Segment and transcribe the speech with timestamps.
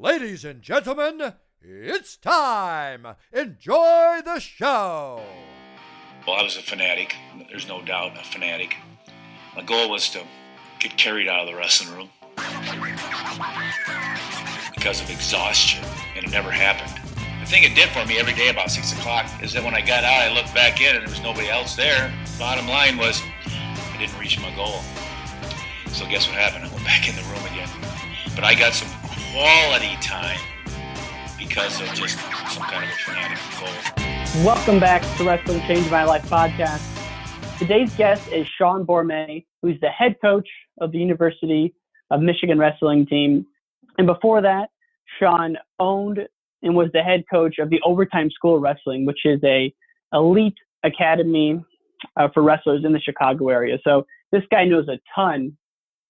[0.00, 3.06] Ladies and gentlemen, it's time.
[3.34, 5.22] Enjoy the show.
[6.26, 7.14] Well, I was a fanatic.
[7.50, 8.76] There's no doubt a fanatic.
[9.54, 10.22] My goal was to
[10.78, 12.08] get carried out of the wrestling room
[14.74, 15.84] because of exhaustion,
[16.16, 16.98] and it never happened.
[17.42, 19.82] The thing it did for me every day about 6 o'clock is that when I
[19.82, 22.10] got out, I looked back in and there was nobody else there.
[22.38, 24.80] Bottom line was, I didn't reach my goal.
[25.88, 26.64] So guess what happened?
[26.64, 27.68] I went back in the room again.
[28.34, 28.88] But I got some
[29.32, 30.40] quality time
[31.38, 32.18] because of just
[32.48, 34.44] some kind of a fanatic goal.
[34.44, 36.82] Welcome back to Wrestling Change My Life podcast.
[37.56, 40.48] Today's guest is Sean Bormet, who's the head coach
[40.80, 41.72] of the University
[42.10, 43.46] of Michigan wrestling team.
[43.98, 44.70] And before that,
[45.20, 46.18] Sean owned
[46.62, 49.72] and was the head coach of the Overtime School of Wrestling, which is a
[50.12, 51.64] elite academy
[52.16, 53.78] uh, for wrestlers in the Chicago area.
[53.84, 55.56] So this guy knows a ton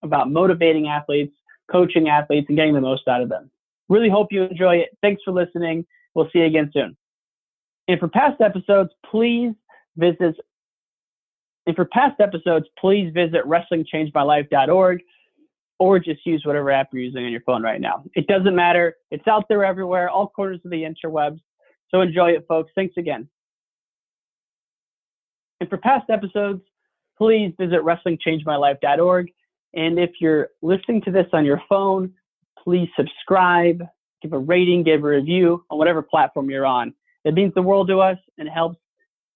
[0.03, 1.35] about motivating athletes,
[1.71, 3.51] coaching athletes, and getting the most out of them.
[3.89, 4.91] Really hope you enjoy it.
[5.03, 5.85] Thanks for listening.
[6.15, 6.97] We'll see you again soon.
[7.89, 9.53] And for past episodes, please
[9.97, 10.37] visit
[11.67, 15.03] and for past episodes, please visit wrestlingchangemylife.org
[15.79, 18.05] or just use whatever app you're using on your phone right now.
[18.15, 18.97] It doesn't matter.
[19.11, 21.41] It's out there everywhere, all corners of the interwebs.
[21.91, 22.73] So enjoy it, folks.
[22.75, 23.29] Thanks again.
[25.61, 26.63] And for past episodes,
[27.17, 29.31] please visit wrestlingchangemylife.org.
[29.75, 32.13] And if you're listening to this on your phone,
[32.63, 33.83] please subscribe,
[34.23, 36.93] give a rating, give a review on whatever platform you're on.
[37.25, 38.79] It means the world to us and helps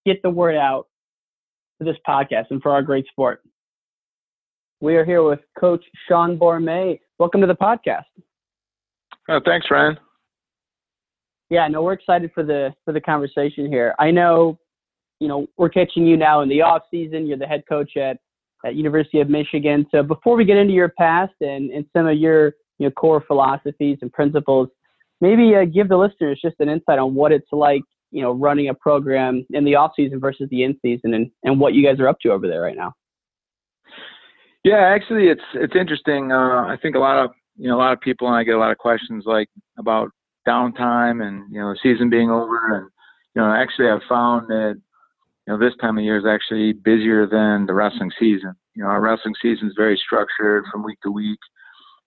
[0.05, 0.89] get the word out
[1.79, 3.43] for this podcast and for our great sport.
[4.81, 7.01] We are here with Coach Sean Bormet.
[7.19, 8.05] Welcome to the podcast.
[9.29, 9.99] Oh, thanks, Ryan.
[11.49, 13.95] Yeah, no, we're excited for the for the conversation here.
[13.99, 14.59] I know,
[15.21, 17.27] you know, we're catching you now in the off season.
[17.27, 18.19] You're the head coach at
[18.65, 19.87] at University of Michigan.
[19.91, 23.23] So before we get into your past and, and some of your you know core
[23.27, 24.69] philosophies and principles,
[25.21, 28.69] maybe uh, give the listeners just an insight on what it's like you know running
[28.69, 32.01] a program in the off season versus the in season and, and what you guys
[32.01, 32.93] are up to over there right now.
[34.65, 36.33] Yeah, actually, it's it's interesting.
[36.33, 38.55] Uh, I think a lot of you know a lot of people and I get
[38.55, 39.49] a lot of questions like
[39.79, 40.11] about
[40.49, 42.87] downtime and you know the season being over and
[43.35, 44.81] you know actually I've found that
[45.47, 48.55] you know this time of year is actually busier than the wrestling season.
[48.75, 51.39] You know our wrestling season is very structured from week to week,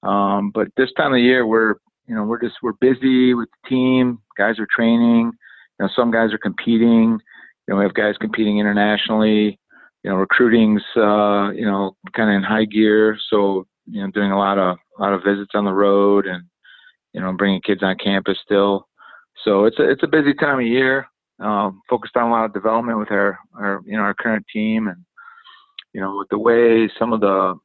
[0.04, 1.76] um, but this time of year we're
[2.08, 4.20] you know we're just we're busy with the team.
[4.38, 5.32] Guys are training.
[5.80, 7.20] You know some guys are competing.
[7.68, 9.60] You know we have guys competing internationally
[10.08, 14.32] you know, recruiting's uh, you know kind of in high gear, so you know doing
[14.32, 16.44] a lot of a lot of visits on the road and
[17.12, 18.88] you know bringing kids on campus still.
[19.44, 21.08] So it's a it's a busy time of year.
[21.40, 24.88] Um, focused on a lot of development with our our you know our current team
[24.88, 24.98] and
[25.94, 27.56] you know with the way some of the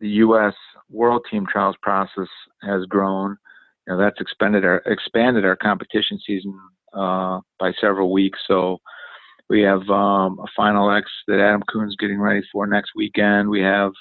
[0.00, 0.54] the U.S.
[0.90, 2.28] World Team Trials process
[2.62, 3.36] has grown,
[3.86, 6.58] you know that's expanded our expanded our competition season
[6.94, 8.38] uh, by several weeks.
[8.46, 8.78] So
[9.48, 13.48] we have um, a Final X that Adam Coon's getting ready for next weekend.
[13.48, 13.92] We have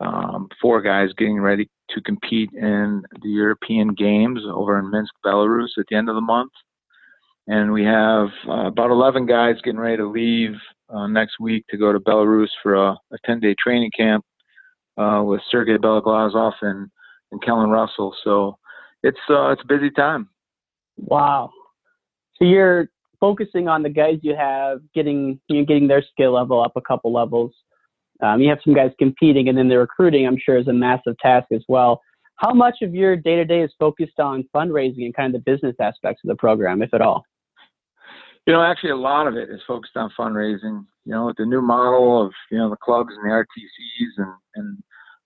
[0.00, 5.78] um, four guys getting ready to compete in the European Games over in Minsk, Belarus
[5.78, 6.52] at the end of the month.
[7.48, 10.54] And we have uh, about 11 guys getting ready to leave
[10.88, 14.24] uh, next week to go to Belarus for a, a 10 day training camp
[14.96, 16.90] uh, with Sergey Beloglazov and,
[17.30, 18.14] and Kellen Russell.
[18.24, 18.58] So
[19.02, 20.28] it's, uh, it's a busy time.
[20.96, 21.50] Wow.
[22.38, 22.88] So you're
[23.20, 26.80] focusing on the guys you have, getting you know, getting their skill level up a
[26.80, 27.52] couple levels.
[28.22, 31.18] Um, you have some guys competing, and then the recruiting, I'm sure, is a massive
[31.18, 32.00] task as well.
[32.36, 35.50] How much of your day to day is focused on fundraising and kind of the
[35.50, 37.24] business aspects of the program, if at all?
[38.46, 40.84] You know, actually, a lot of it is focused on fundraising.
[41.04, 44.32] You know, with the new model of you know the clubs and the RTCs and
[44.54, 44.82] and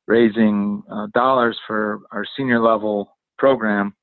[0.06, 3.94] raising uh, dollars for our senior level program.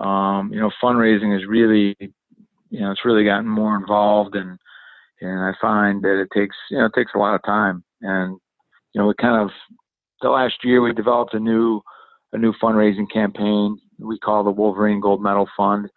[0.00, 1.96] Um, you know, fundraising is really
[2.70, 4.58] you know, it's really gotten more involved and
[5.20, 8.38] and I find that it takes you know it takes a lot of time and
[8.92, 9.50] you know we kind of
[10.20, 11.80] the last year we developed a new
[12.32, 15.88] a new fundraising campaign we call the Wolverine Gold Medal Fund.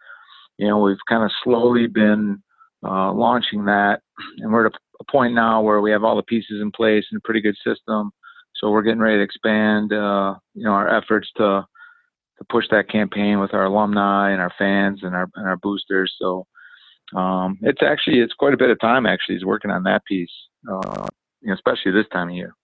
[0.58, 2.42] You know we've kind of slowly been
[2.84, 4.00] uh, launching that
[4.38, 7.18] and we're at a point now where we have all the pieces in place and
[7.18, 8.10] a pretty good system.
[8.56, 11.66] So we're getting ready to expand uh, you know our efforts to
[12.38, 16.12] to push that campaign with our alumni and our fans and our and our boosters.
[16.20, 16.46] So
[17.16, 20.30] um, it's actually it's quite a bit of time actually is working on that piece,
[20.70, 21.06] uh,
[21.40, 22.54] you know, especially this time of year.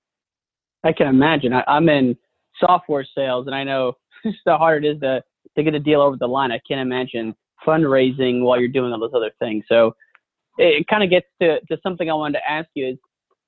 [0.84, 1.52] I can imagine.
[1.52, 2.16] I, I'm in
[2.60, 3.94] software sales, and I know
[4.46, 5.22] how hard it is to
[5.56, 6.52] to get a deal over the line.
[6.52, 7.34] I can't imagine
[7.66, 9.64] fundraising while you're doing all those other things.
[9.68, 9.94] So
[10.58, 12.98] it, kind of gets to to something I wanted to ask you is.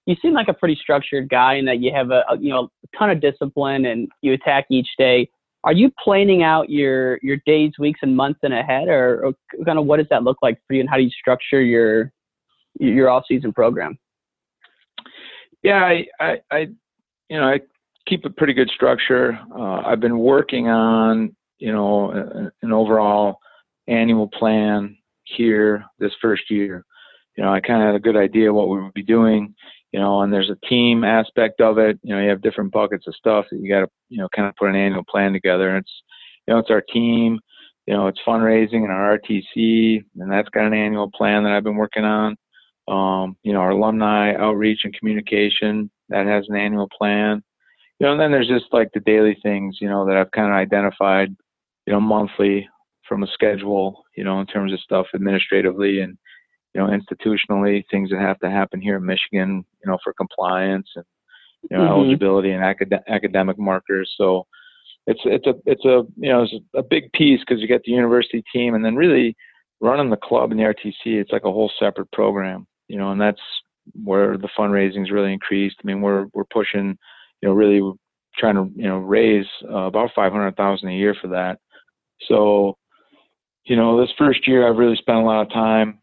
[0.06, 2.70] You seem like a pretty structured guy, and that you have a, a you know
[2.84, 5.28] a ton of discipline, and you attack each day.
[5.64, 9.78] are you planning out your your days, weeks, and months in ahead, or, or kind
[9.78, 12.12] of what does that look like for you, and how do you structure your
[12.78, 13.98] your off season program?
[15.62, 16.58] Yeah, I, I, I
[17.28, 17.60] you know, I
[18.06, 19.38] keep a pretty good structure.
[19.54, 23.38] Uh, I've been working on, you know, an overall
[23.86, 26.84] annual plan here this first year.
[27.40, 29.54] You know, I kind of had a good idea what we would be doing
[29.92, 31.98] you know, and there's a team aspect of it.
[32.02, 34.48] You know, you have different buckets of stuff that you got to, you know, kind
[34.48, 35.68] of put an annual plan together.
[35.70, 35.92] And it's,
[36.46, 37.40] you know, it's our team,
[37.86, 41.64] you know, it's fundraising and our RTC, and that's got an annual plan that I've
[41.64, 42.36] been working on.
[42.88, 47.42] Um, you know, our alumni outreach and communication that has an annual plan.
[47.98, 50.48] You know, and then there's just like the daily things, you know, that I've kind
[50.48, 51.34] of identified,
[51.86, 52.68] you know, monthly
[53.08, 56.16] from a schedule, you know, in terms of stuff administratively and
[56.74, 60.88] you know, institutionally, things that have to happen here in Michigan, you know, for compliance
[60.96, 61.04] and
[61.68, 61.92] you know, mm-hmm.
[61.92, 64.12] eligibility and acad- academic markers.
[64.16, 64.46] So
[65.06, 67.92] it's it's a it's a you know it's a big piece because you get the
[67.92, 69.36] university team and then really
[69.80, 70.94] running the club and the RTC.
[71.04, 73.40] It's like a whole separate program, you know, and that's
[74.04, 75.76] where the fundraising is really increased.
[75.82, 76.96] I mean, we're we're pushing,
[77.42, 77.82] you know, really
[78.36, 81.58] trying to you know raise uh, about five hundred thousand a year for that.
[82.28, 82.76] So,
[83.64, 85.99] you know, this first year I've really spent a lot of time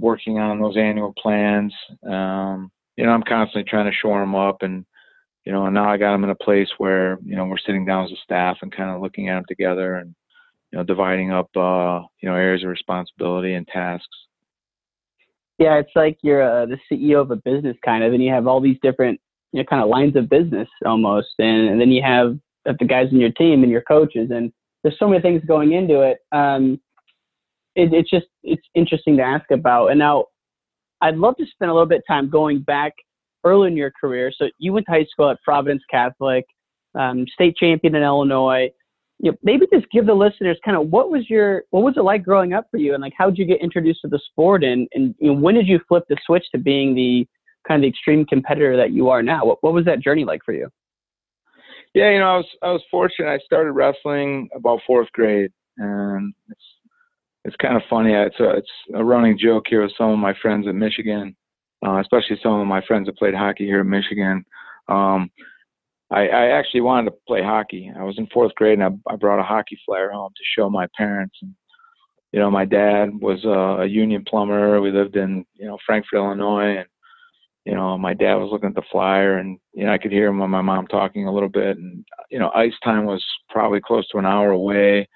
[0.00, 1.74] working on those annual plans.
[2.08, 4.84] Um, you know, I'm constantly trying to shore them up, and
[5.44, 7.84] you know, and now I got them in a place where you know we're sitting
[7.84, 10.14] down as a staff and kind of looking at them together, and
[10.70, 14.06] you know, dividing up uh, you know areas of responsibility and tasks.
[15.58, 18.46] Yeah, it's like you're uh, the CEO of a business kind of, and you have
[18.46, 19.20] all these different
[19.52, 23.08] you know kind of lines of business almost, and, and then you have the guys
[23.12, 24.52] in your team and your coaches, and
[24.82, 26.18] there's so many things going into it.
[26.32, 26.80] Um,
[27.74, 29.88] it, it's just it's interesting to ask about.
[29.88, 30.26] And now,
[31.00, 32.92] I'd love to spend a little bit of time going back
[33.44, 34.32] early in your career.
[34.36, 36.44] So you went to high school at Providence Catholic,
[36.94, 38.70] um, state champion in Illinois.
[39.18, 42.02] You know, maybe just give the listeners kind of what was your what was it
[42.02, 44.64] like growing up for you, and like how did you get introduced to the sport,
[44.64, 47.26] and and you know, when did you flip the switch to being the
[47.68, 49.44] kind of the extreme competitor that you are now?
[49.44, 50.68] What what was that journey like for you?
[51.94, 53.28] Yeah, you know, I was I was fortunate.
[53.28, 56.32] I started wrestling about fourth grade, and
[57.44, 58.12] it's kind of funny.
[58.12, 61.34] It's a, it's a running joke here with some of my friends at Michigan,
[61.84, 64.44] uh, especially some of my friends that played hockey here in Michigan.
[64.88, 65.30] Um,
[66.10, 67.90] I, I actually wanted to play hockey.
[67.96, 70.68] I was in fourth grade and I, I brought a hockey flyer home to show
[70.68, 71.36] my parents.
[71.40, 71.54] And,
[72.32, 74.80] you know, my dad was a, a union plumber.
[74.80, 76.78] We lived in, you know, Frankfort, Illinois.
[76.78, 76.86] And,
[77.64, 80.26] you know, my dad was looking at the flyer and, you know, I could hear
[80.28, 81.78] him and my mom talking a little bit.
[81.78, 85.08] And, you know, ice time was probably close to an hour away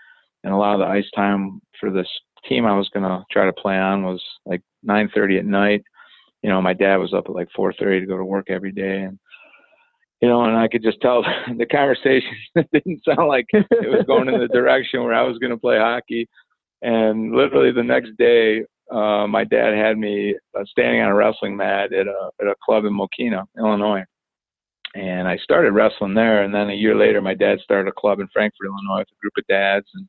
[0.45, 2.09] and a lot of the ice time for this
[2.49, 5.83] team I was gonna try to play on was like 9:30 at night.
[6.43, 9.03] You know, my dad was up at like 4:30 to go to work every day,
[9.03, 9.19] and
[10.21, 11.23] you know, and I could just tell
[11.59, 12.37] the conversation
[12.73, 16.29] didn't sound like it was going in the direction where I was gonna play hockey.
[16.83, 21.57] And literally the next day, uh, my dad had me uh, standing on a wrestling
[21.57, 24.05] mat at a at a club in Mokena, Illinois.
[24.95, 28.21] And I started wrestling there, and then a year later, my dad started a club
[28.21, 30.07] in Frankfort, Illinois, with a group of dads, and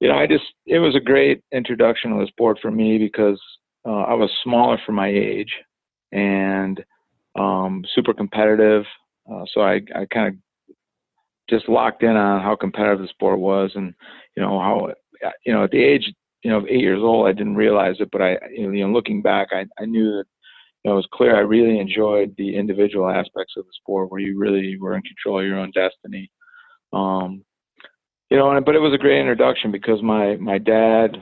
[0.00, 3.40] you know, I just it was a great introduction to the sport for me because
[3.86, 5.52] uh, I was smaller for my age
[6.12, 6.82] and
[7.38, 8.84] um, super competitive.
[9.30, 10.34] Uh, so I, I kind of
[11.50, 13.94] just locked in on how competitive the sport was, and
[14.36, 14.92] you know how
[15.44, 16.12] you know at the age
[16.42, 19.22] you know of eight years old, I didn't realize it, but I you know looking
[19.22, 20.24] back, I, I knew that
[20.84, 24.20] you know, it was clear I really enjoyed the individual aspects of the sport where
[24.20, 26.30] you really were in control of your own destiny.
[26.92, 27.44] Um,
[28.30, 31.16] you know, but it was a great introduction because my my dad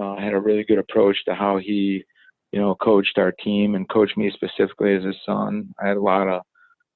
[0.00, 2.04] uh, had a really good approach to how he,
[2.52, 5.74] you know, coached our team and coached me specifically as his son.
[5.82, 6.42] I had a lot of,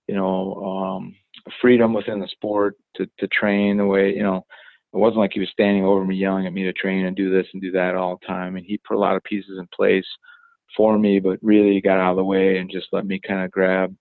[0.07, 1.15] you know, um,
[1.61, 4.45] freedom within the sport to to train the way you know.
[4.95, 7.31] It wasn't like he was standing over me yelling at me to train and do
[7.31, 8.57] this and do that all the time.
[8.57, 10.07] And he put a lot of pieces in place
[10.75, 13.51] for me, but really got out of the way and just let me kind of
[13.51, 13.95] grab,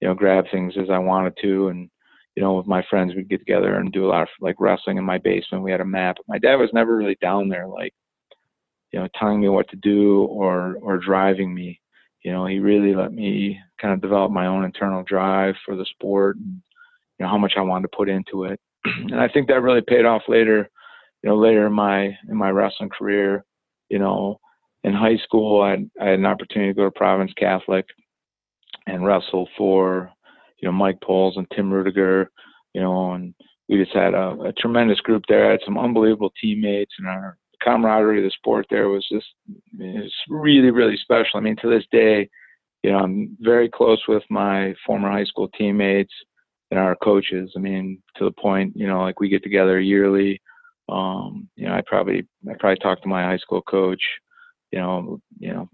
[0.00, 1.88] you know, grab things as I wanted to and
[2.34, 4.98] you know, with my friends, we'd get together and do a lot of like wrestling
[4.98, 5.62] in my basement.
[5.62, 6.16] We had a map.
[6.26, 7.94] My dad was never really down there, like,
[8.90, 11.80] you know, telling me what to do or or driving me.
[12.22, 15.84] You know, he really let me kind of develop my own internal drive for the
[15.84, 16.60] sport and
[17.18, 18.60] you know how much I wanted to put into it.
[18.84, 20.68] and I think that really paid off later.
[21.22, 23.44] You know, later in my in my wrestling career,
[23.88, 24.40] you know,
[24.82, 27.86] in high school, I I had an opportunity to go to Providence Catholic
[28.86, 30.10] and wrestle for
[30.64, 32.30] you know, Mike Pauls and Tim Rudiger,
[32.72, 33.34] you know, and
[33.68, 35.46] we just had a, a tremendous group there.
[35.46, 39.26] I had some unbelievable teammates, and our camaraderie of the sport there was just
[39.78, 41.36] it's really, really special.
[41.36, 42.30] I mean, to this day,
[42.82, 46.14] you know, I'm very close with my former high school teammates.
[46.70, 47.52] and our coaches.
[47.56, 50.40] I mean, to the point, you know, like we get together yearly.
[50.88, 54.02] Um, you know, I probably I probably talk to my high school coach,
[54.72, 55.68] you know, you know,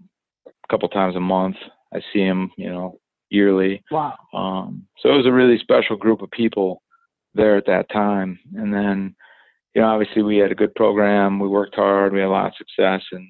[0.47, 1.55] a couple times a month.
[1.95, 3.00] I see him, you know,
[3.31, 3.83] yearly.
[3.89, 4.15] Wow.
[4.33, 6.83] Um, so it was a really special group of people
[7.33, 8.37] there at that time.
[8.55, 9.15] And then,
[9.73, 11.39] you know, obviously we had a good program.
[11.39, 12.13] We worked hard.
[12.13, 13.25] We had a lot of success, and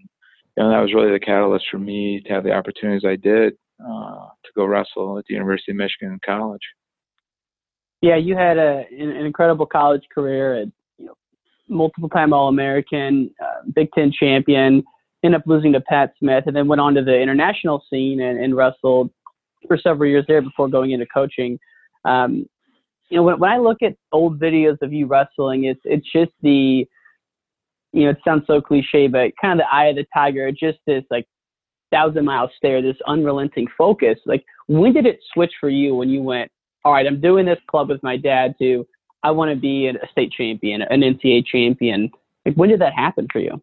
[0.57, 3.53] you know that was really the catalyst for me to have the opportunities I did
[3.79, 6.61] uh, to go wrestle at the University of Michigan college.
[8.01, 10.63] Yeah, you had a, an incredible college career.
[10.63, 10.67] At,
[10.97, 11.13] you know,
[11.69, 14.83] multiple time All American, uh, Big Ten champion.
[15.23, 18.43] Ended up losing to Pat Smith, and then went on to the international scene and,
[18.43, 19.11] and wrestled
[19.67, 21.59] for several years there before going into coaching.
[22.05, 22.47] Um,
[23.09, 26.31] you know, when, when I look at old videos of you wrestling, it's it's just
[26.41, 26.87] the,
[27.91, 30.79] you know, it sounds so cliche, but kind of the eye of the tiger, just
[30.87, 31.27] this like
[31.91, 34.17] thousand mile stare, this unrelenting focus.
[34.25, 36.49] Like, when did it switch for you when you went,
[36.83, 38.87] all right, I'm doing this club with my dad to,
[39.23, 42.09] I want to be a state champion, an NCAA champion.
[42.45, 43.61] Like, when did that happen for you?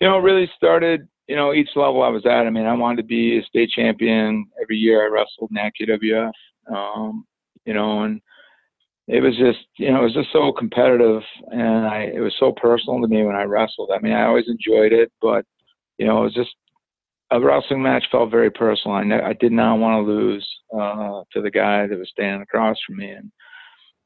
[0.00, 2.46] You know, it really started, you know, each level I was at.
[2.46, 5.02] I mean, I wanted to be a state champion every year.
[5.02, 6.30] I wrestled in NACWF.
[6.70, 7.24] Um,
[7.64, 8.20] you know, and
[9.08, 12.52] it was just, you know, it was just so competitive, and I it was so
[12.52, 13.92] personal to me when I wrestled.
[13.94, 15.46] I mean, I always enjoyed it, but
[15.96, 16.50] you know, it was just
[17.30, 18.98] a wrestling match felt very personal.
[18.98, 22.42] I ne- I did not want to lose uh, to the guy that was standing
[22.42, 23.32] across from me, and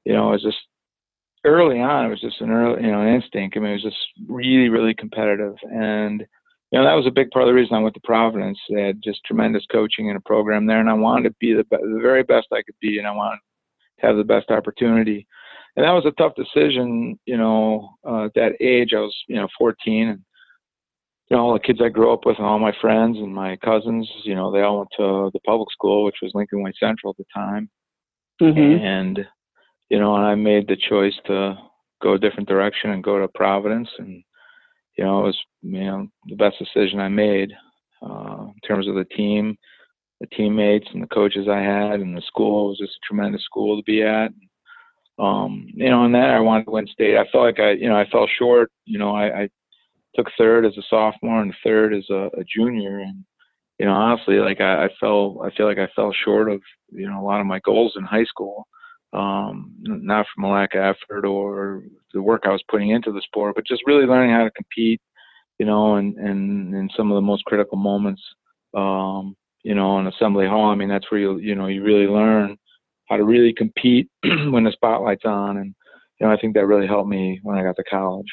[0.05, 0.63] you know, it was just
[1.45, 2.07] early on.
[2.07, 3.57] It was just an early, you know, an instinct.
[3.57, 6.25] I mean, it was just really, really competitive, and
[6.73, 8.59] you know, that was a big part of the reason I went to Providence.
[8.69, 11.65] They had just tremendous coaching and a program there, and I wanted to be the,
[11.65, 13.39] be- the very best I could be, and I wanted
[14.01, 15.27] to have the best opportunity.
[15.77, 18.95] And that was a tough decision, you know, uh, at that age.
[18.95, 20.21] I was, you know, 14, and
[21.31, 23.57] you know, all the kids I grew up with, and all my friends and my
[23.57, 27.11] cousins, you know, they all went to the public school, which was Lincoln Way Central
[27.11, 27.69] at the time.
[28.41, 28.85] Mm-hmm.
[28.85, 29.27] And
[29.89, 31.57] you know, and I made the choice to
[32.03, 34.23] go a different direction and go to Providence, and
[34.97, 37.53] you know, it was you know the best decision I made
[38.03, 39.57] uh, in terms of the team,
[40.21, 43.45] the teammates, and the coaches I had, and the school it was just a tremendous
[43.45, 44.33] school to be at.
[45.19, 47.17] Um, you know, and then I wanted to win state.
[47.17, 48.71] I felt like I, you know, I fell short.
[48.85, 49.49] You know, I, I
[50.15, 53.25] took third as a sophomore and third as a, a junior, and
[53.79, 56.61] you know, honestly, like I, I fell, I feel like I fell short of
[56.91, 58.67] you know a lot of my goals in high school.
[59.13, 63.23] Um, not from a lack of effort or the work I was putting into the
[63.23, 65.01] sport, but just really learning how to compete,
[65.59, 68.21] you know, and and in some of the most critical moments,
[68.75, 70.71] um, you know, in assembly hall.
[70.71, 72.57] I mean, that's where you you know you really learn
[73.09, 75.75] how to really compete when the spotlight's on, and
[76.21, 78.27] you know, I think that really helped me when I got to college.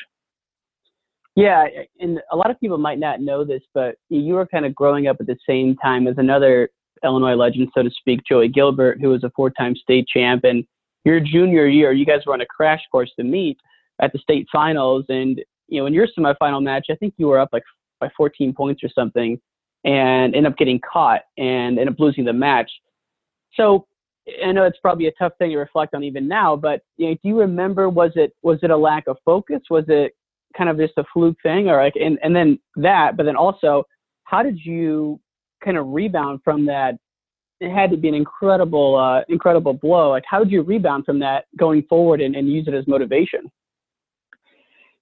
[1.36, 1.66] Yeah,
[2.00, 5.08] and a lot of people might not know this, but you were kind of growing
[5.08, 6.70] up at the same time as another
[7.04, 10.44] Illinois legend, so to speak, Joey Gilbert, who was a four-time state champ.
[10.44, 10.64] And
[11.06, 13.58] your junior year, you guys were on a crash course to meet
[14.02, 15.06] at the state finals.
[15.10, 17.64] And you know, in your semifinal match, I think you were up like
[18.00, 19.40] by 14 points or something,
[19.84, 22.72] and end up getting caught and end up losing the match.
[23.54, 23.88] So
[24.44, 27.14] I know it's probably a tough thing to reflect on even now, but you know,
[27.16, 29.62] do you remember was it was it a lack of focus?
[29.70, 30.14] Was it
[30.58, 33.84] kind of just a fluke thing, or like and and then that, but then also,
[34.24, 35.20] how did you
[35.64, 36.96] kind of rebound from that?
[37.60, 40.10] It had to be an incredible uh, incredible blow.
[40.10, 43.50] Like how did you rebound from that going forward and, and use it as motivation?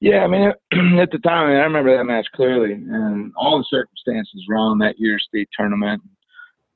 [0.02, 0.52] Yeah, I mean,
[1.00, 4.80] at the time, I, mean, I remember that match clearly, and all the circumstances around
[4.80, 6.02] that year's state tournament.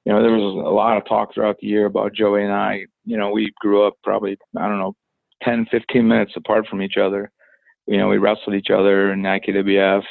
[0.05, 2.85] You know, there was a lot of talk throughout the year about Joey and I.
[3.03, 4.95] You know, we grew up probably, I don't know,
[5.41, 7.31] 10, 15 minutes apart from each other.
[7.87, 10.03] You know, we wrestled each other in NACWF.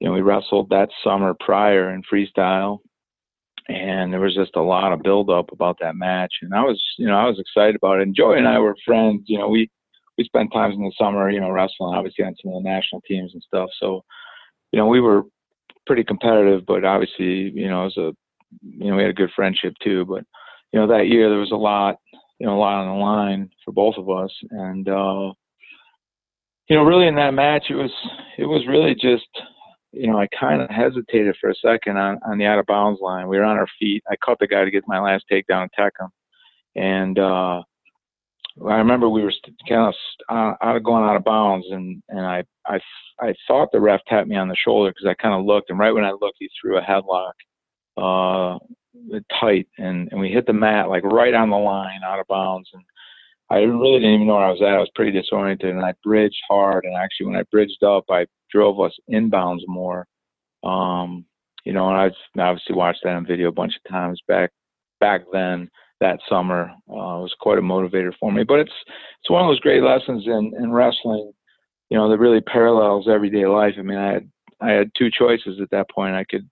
[0.00, 2.78] You know, we wrestled that summer prior in freestyle,
[3.70, 6.32] and there was just a lot of buildup about that match.
[6.42, 8.02] And I was, you know, I was excited about it.
[8.02, 9.22] And Joey and I were friends.
[9.26, 9.70] You know, we
[10.18, 13.00] we spent times in the summer, you know, wrestling obviously on some of the national
[13.02, 13.70] teams and stuff.
[13.80, 14.04] So,
[14.72, 15.22] you know, we were
[15.86, 18.12] pretty competitive, but obviously, you know, was a,
[18.62, 20.04] you know, we had a good friendship too.
[20.04, 20.24] But,
[20.72, 21.96] you know, that year there was a lot,
[22.38, 24.32] you know, a lot on the line for both of us.
[24.50, 25.32] And, uh,
[26.68, 27.92] you know, really in that match, it was,
[28.36, 29.28] it was really just,
[29.92, 33.00] you know, I kind of hesitated for a second on, on the out of bounds
[33.00, 33.28] line.
[33.28, 34.02] We were on our feet.
[34.10, 36.08] I caught the guy to get my last takedown and tech him.
[36.76, 37.62] And, uh,
[38.66, 39.32] I remember we were
[39.68, 39.94] kind of
[40.28, 42.80] uh, out of going out of bounds, and and I I
[43.20, 45.78] I thought the ref tapped me on the shoulder because I kind of looked, and
[45.78, 47.32] right when I looked, he threw a headlock,
[47.96, 48.58] uh,
[49.40, 52.68] tight, and and we hit the mat like right on the line, out of bounds,
[52.74, 52.82] and
[53.50, 54.68] I really didn't even know where I was at.
[54.68, 58.26] I was pretty disoriented, and I bridged hard, and actually when I bridged up, I
[58.50, 60.06] drove us inbounds more.
[60.62, 61.24] Um,
[61.64, 64.50] you know, and I've obviously watched that on video a bunch of times back
[65.00, 65.68] back then
[66.00, 68.44] that summer uh, was quite a motivator for me.
[68.44, 68.72] But it's
[69.20, 71.32] it's one of those great lessons in in wrestling,
[71.90, 73.74] you know, that really parallels everyday life.
[73.78, 74.30] I mean, I had
[74.60, 76.14] I had two choices at that point.
[76.14, 76.48] I could,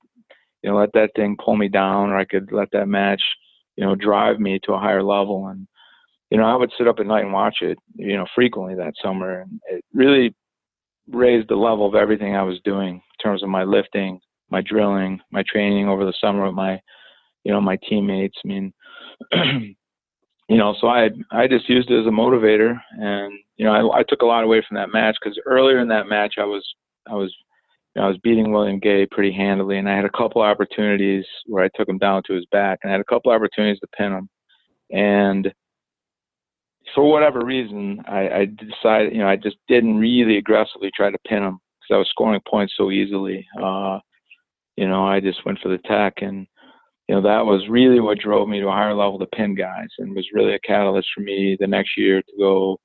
[0.62, 3.22] you know, let that thing pull me down, or I could let that match,
[3.76, 5.48] you know, drive me to a higher level.
[5.48, 5.66] And
[6.30, 8.94] you know, I would sit up at night and watch it, you know, frequently that
[9.02, 10.34] summer, and it really
[11.10, 14.20] raised the level of everything I was doing in terms of my lifting,
[14.50, 16.78] my drilling, my training over the summer with my,
[17.44, 18.36] you know, my teammates.
[18.44, 18.72] I mean,
[19.32, 24.00] you know, so I I just used it as a motivator, and you know, I,
[24.00, 26.66] I took a lot away from that match because earlier in that match I was
[27.10, 27.34] I was
[27.94, 31.24] you know, I was beating William Gay pretty handily, and I had a couple opportunities
[31.46, 33.88] where I took him down to his back, and I had a couple opportunities to
[33.96, 34.28] pin him,
[34.90, 35.52] and
[36.94, 41.18] for whatever reason, I, I decided, you know, I just didn't really aggressively try to
[41.26, 43.46] pin him because I was scoring points so easily.
[43.60, 43.98] Uh,
[44.76, 46.46] you know, I just went for the tech, and
[47.08, 49.88] you know that was really what drove me to a higher level to pin guys,
[49.98, 52.78] and was really a catalyst for me the next year to go,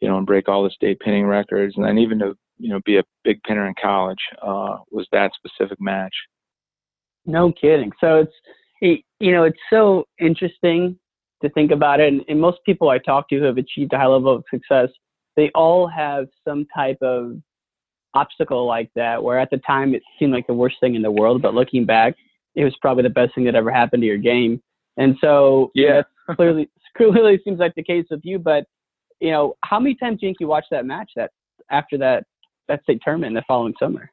[0.00, 2.80] you know, and break all the state pinning records, and then even to you know
[2.84, 6.14] be a big pinner in college uh, was that specific match.
[7.26, 7.90] No kidding.
[8.00, 8.34] So it's
[8.80, 10.98] it, you know it's so interesting
[11.42, 13.98] to think about it, and, and most people I talk to who have achieved a
[13.98, 14.88] high level of success,
[15.36, 17.36] they all have some type of
[18.14, 21.10] obstacle like that where at the time it seemed like the worst thing in the
[21.10, 22.14] world but looking back
[22.54, 24.62] it was probably the best thing that ever happened to your game.
[24.96, 26.02] And so yeah,
[26.36, 28.38] clearly clearly seems like the case with you.
[28.38, 28.64] But
[29.20, 31.30] you know, how many times do you think you watched that match that
[31.70, 32.24] after that
[32.68, 34.10] that state tournament the following summer?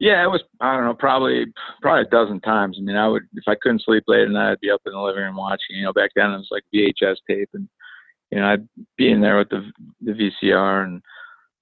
[0.00, 1.46] Yeah, it was I don't know, probably
[1.80, 2.76] probably a dozen times.
[2.78, 4.92] I mean, I would if I couldn't sleep late at night, I'd be up in
[4.92, 5.76] the living room watching.
[5.76, 7.68] You know, back then it was like VHS tape, and
[8.30, 9.70] you know, I'd be in there with the
[10.02, 11.02] the VCR, and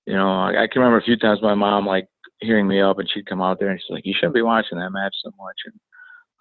[0.06, 2.08] you know, I, I can remember a few times my mom like
[2.40, 4.78] hearing me up, and she'd come out there and she's like, "You shouldn't be watching
[4.78, 5.74] that match so much." And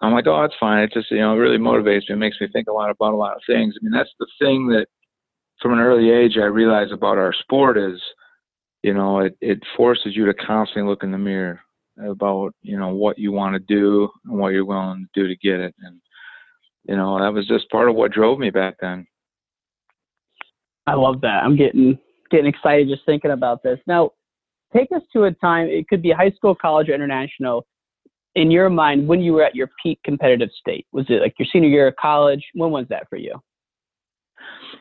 [0.00, 0.82] I'm like, "Oh, that's fine.
[0.82, 2.14] It just you know it really motivates me.
[2.14, 3.74] It makes me think a lot about a lot of things.
[3.80, 4.86] I mean, that's the thing that
[5.60, 8.00] from an early age I realized about our sport is,
[8.82, 11.60] you know, it it forces you to constantly look in the mirror
[12.06, 15.36] about you know what you want to do and what you're willing to do to
[15.36, 16.00] get it, and
[16.84, 19.06] you know that was just part of what drove me back then.
[20.86, 21.44] I love that.
[21.44, 21.98] I'm getting
[22.30, 24.10] getting excited just thinking about this now
[24.74, 27.66] take us to a time, it could be high school, college, or international,
[28.34, 30.86] in your mind, when you were at your peak competitive state?
[30.92, 32.44] Was it like your senior year of college?
[32.54, 33.34] When was that for you?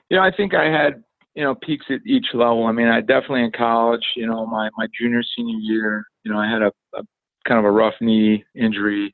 [0.10, 1.04] You know, I think I had,
[1.36, 2.66] you know, peaks at each level.
[2.66, 6.38] I mean, I definitely in college, you know, my, my junior, senior year, you know,
[6.38, 7.04] I had a, a
[7.48, 9.14] kind of a rough knee injury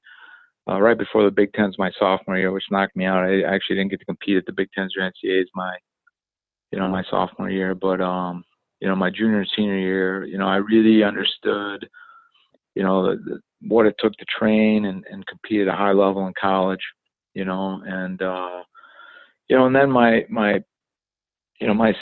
[0.69, 3.23] uh, right before the Big Tens my sophomore year, which knocked me out.
[3.23, 5.75] I actually didn't get to compete at the Big Tens or NCAAs my,
[6.71, 7.75] you know, my sophomore year.
[7.75, 8.43] But um,
[8.79, 11.87] you know, my junior and senior year, you know, I really understood,
[12.75, 15.93] you know, the, the, what it took to train and, and compete at a high
[15.93, 16.81] level in college,
[17.33, 18.61] you know, and, uh,
[19.47, 20.61] you know, and then my, my,
[21.59, 21.93] you know, my,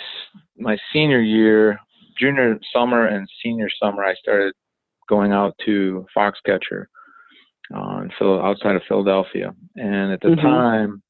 [0.58, 1.80] my senior year,
[2.20, 4.54] junior summer and senior summer, I started
[5.08, 6.86] going out to Foxcatcher,
[7.76, 9.54] uh, in Phil, outside of Philadelphia.
[9.76, 10.46] And at the mm-hmm.
[10.46, 11.04] time,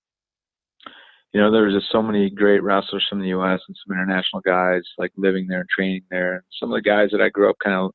[1.34, 3.60] you know, there was just so many great wrestlers from the U.S.
[3.67, 6.45] and some international guys like living there and training there.
[6.60, 7.91] Some of the guys that I grew up kind of,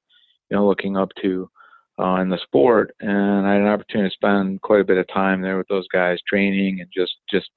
[0.50, 1.48] you know, looking up to
[1.98, 5.08] uh, in the sport, and I had an opportunity to spend quite a bit of
[5.08, 7.48] time there with those guys, training and just, just,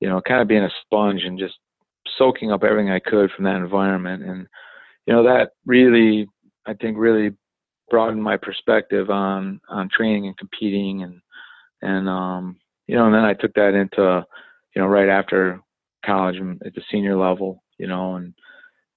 [0.00, 1.54] you know, kind of being a sponge and just
[2.18, 4.22] soaking up everything I could from that environment.
[4.24, 4.46] And,
[5.06, 6.28] you know, that really,
[6.66, 7.32] I think, really
[7.90, 11.20] broadened my perspective on on training and competing and
[11.82, 14.24] and um you know and then I took that into
[14.74, 15.60] you know, right after
[16.04, 18.34] college at the senior level, you know, and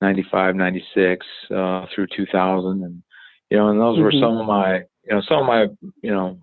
[0.01, 1.25] 95, 96
[1.55, 2.83] uh, through 2000.
[2.83, 3.03] And,
[3.49, 4.03] you know, and those mm-hmm.
[4.03, 5.67] were some of my, you know, some of my,
[6.01, 6.37] you know,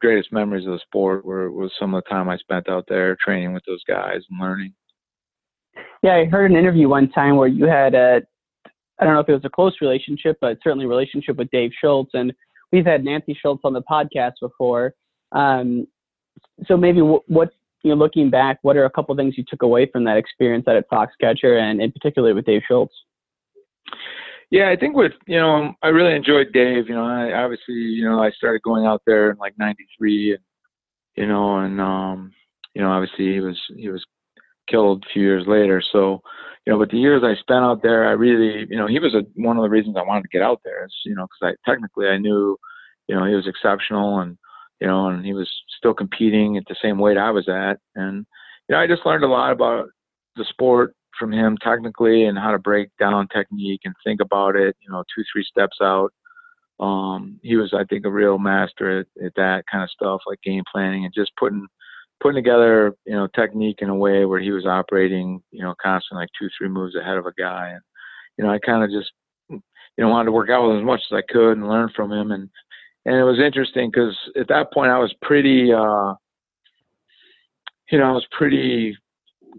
[0.00, 3.16] greatest memories of the sport were was some of the time I spent out there
[3.22, 4.72] training with those guys and learning.
[6.02, 8.20] Yeah, I heard an interview one time where you had a,
[9.00, 11.70] I don't know if it was a close relationship, but certainly a relationship with Dave
[11.80, 12.10] Schultz.
[12.14, 12.32] And
[12.72, 14.94] we've had Nancy Schultz on the podcast before.
[15.32, 15.86] Um,
[16.66, 17.50] so maybe what
[17.82, 20.66] you know, looking back, what are a couple things you took away from that experience
[20.66, 22.94] at Foxcatcher and in particular with Dave Schultz?
[24.50, 26.88] Yeah, I think with you know, I really enjoyed Dave.
[26.88, 30.40] You know, I obviously you know I started going out there in like '93, and
[31.16, 32.32] you know, and um,
[32.74, 34.04] you know, obviously he was he was
[34.68, 35.82] killed a few years later.
[35.92, 36.20] So,
[36.66, 39.14] you know, but the years I spent out there, I really, you know, he was
[39.14, 40.84] a, one of the reasons I wanted to get out there.
[40.84, 42.56] Is you know, because I technically I knew,
[43.06, 44.36] you know, he was exceptional and
[44.80, 47.78] you know, and he was still competing at the same weight I was at.
[47.94, 48.26] And,
[48.68, 49.86] you know, I just learned a lot about
[50.36, 54.76] the sport from him technically and how to break down technique and think about it,
[54.80, 56.12] you know, two, three steps out.
[56.78, 60.40] Um, he was, I think, a real master at, at that kind of stuff, like
[60.42, 61.66] game planning and just putting,
[62.20, 66.22] putting together, you know, technique in a way where he was operating, you know, constantly
[66.22, 67.70] like two, three moves ahead of a guy.
[67.70, 67.80] And,
[68.36, 69.12] you know, I kind of just,
[69.48, 69.60] you
[69.98, 72.12] know, wanted to work out with him as much as I could and learn from
[72.12, 72.30] him.
[72.32, 72.48] And,
[73.04, 76.14] and it was interesting because at that point I was pretty, uh,
[77.90, 78.96] you know, I was pretty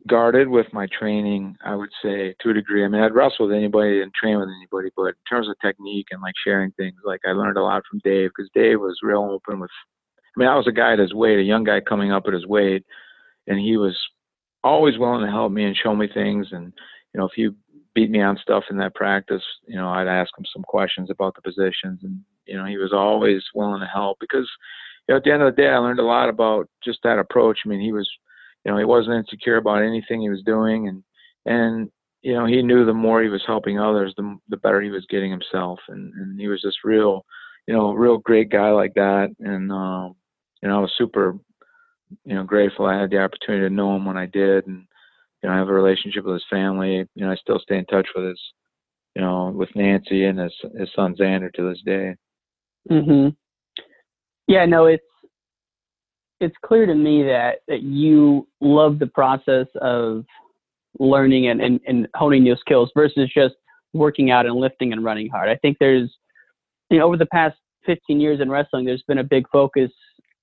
[0.08, 2.86] guarded with my training, I would say to a degree.
[2.86, 6.08] I mean, I'd wrestle with anybody and train with anybody, but in terms of technique
[6.12, 9.24] and like sharing things, like I learned a lot from Dave because Dave was real
[9.24, 9.72] open with.
[10.36, 12.34] I mean, I was a guy at his weight, a young guy coming up at
[12.34, 12.86] his weight,
[13.48, 13.98] and he was
[14.64, 16.48] always willing to help me and show me things.
[16.52, 16.74] And
[17.14, 17.50] you know, if he
[17.96, 21.36] beat me on stuff in that practice, you know, I'd ask him some questions about
[21.36, 24.50] the positions, and you know, he was always willing to help because
[25.08, 27.20] you know, at the end of the day, I learned a lot about just that
[27.20, 27.60] approach.
[27.66, 28.10] I mean, he was
[28.66, 31.04] you know, he wasn't insecure about anything he was doing, and
[31.46, 31.90] and
[32.22, 35.06] you know, he knew the more he was helping others, the the better he was
[35.10, 37.26] getting himself, and and he was just real,
[37.70, 40.16] you know, real great guy like that, and um,
[40.64, 41.38] you know, I was super,
[42.26, 44.88] you know, grateful I had the opportunity to know him when I did, and
[45.44, 47.06] you know, I have a relationship with his family.
[47.14, 48.42] You know, I still stay in touch with his,
[49.16, 52.16] you know, with Nancy and his his son Xander to this day.
[52.90, 53.36] Mhm.
[54.48, 55.04] Yeah, no, it's
[56.40, 60.26] it's clear to me that, that you love the process of
[60.98, 63.54] learning and, and, and honing new skills versus just
[63.94, 65.50] working out and lifting and running hard.
[65.50, 66.10] I think there's,
[66.90, 69.92] you know, over the past 15 years in wrestling, there's been a big focus,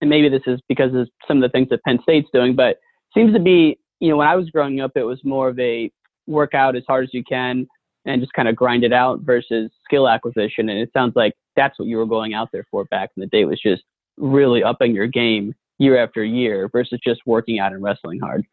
[0.00, 2.78] and maybe this is because of some of the things that Penn State's doing, but
[3.14, 5.90] seems to be, you know, when I was growing up, it was more of a
[6.26, 7.66] work out as hard as you can
[8.04, 10.68] and just kind of grind it out versus skill acquisition.
[10.68, 13.26] And it sounds like that's what you were going out there for back in the
[13.26, 13.82] day was just
[14.16, 18.44] really upping your game year after year versus just working out and wrestling hard?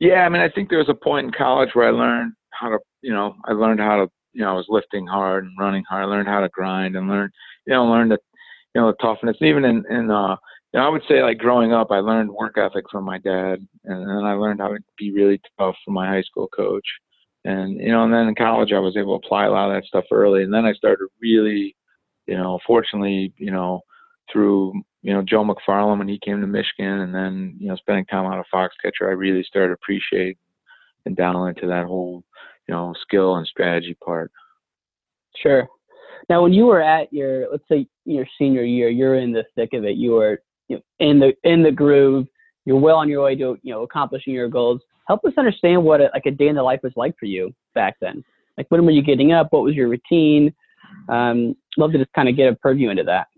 [0.00, 2.68] Yeah, I mean, I think there was a point in college where I learned how
[2.68, 5.82] to, you know, I learned how to, you know, I was lifting hard and running
[5.88, 6.04] hard.
[6.04, 7.30] I learned how to grind and learn,
[7.66, 8.18] you know, learn the,
[8.74, 9.38] you know, the toughness.
[9.40, 10.36] Even in, in, uh,
[10.72, 13.66] you know, I would say like growing up, I learned work ethic from my dad,
[13.84, 16.84] and then I learned how to be really tough from my high school coach.
[17.46, 19.76] And you know, and then in college, I was able to apply a lot of
[19.76, 21.74] that stuff early, and then I started really,
[22.26, 23.80] you know, fortunately, you know,
[24.30, 28.04] through you know Joe McFarland when he came to Michigan, and then you know spending
[28.06, 30.36] time on a Foxcatcher, I really started to appreciate
[31.06, 32.22] and down into that whole
[32.68, 34.30] you know skill and strategy part.
[35.42, 35.68] Sure.
[36.28, 39.70] Now, when you were at your let's say your senior year, you're in the thick
[39.72, 39.96] of it.
[39.96, 42.26] You were you know, in the in the groove.
[42.64, 44.80] You're well on your way to you know accomplishing your goals.
[45.06, 47.54] Help us understand what a, like a day in the life was like for you
[47.74, 48.24] back then.
[48.58, 49.48] Like when were you getting up?
[49.50, 50.52] What was your routine?
[51.08, 53.28] Um, love to just kind of get a purview into that.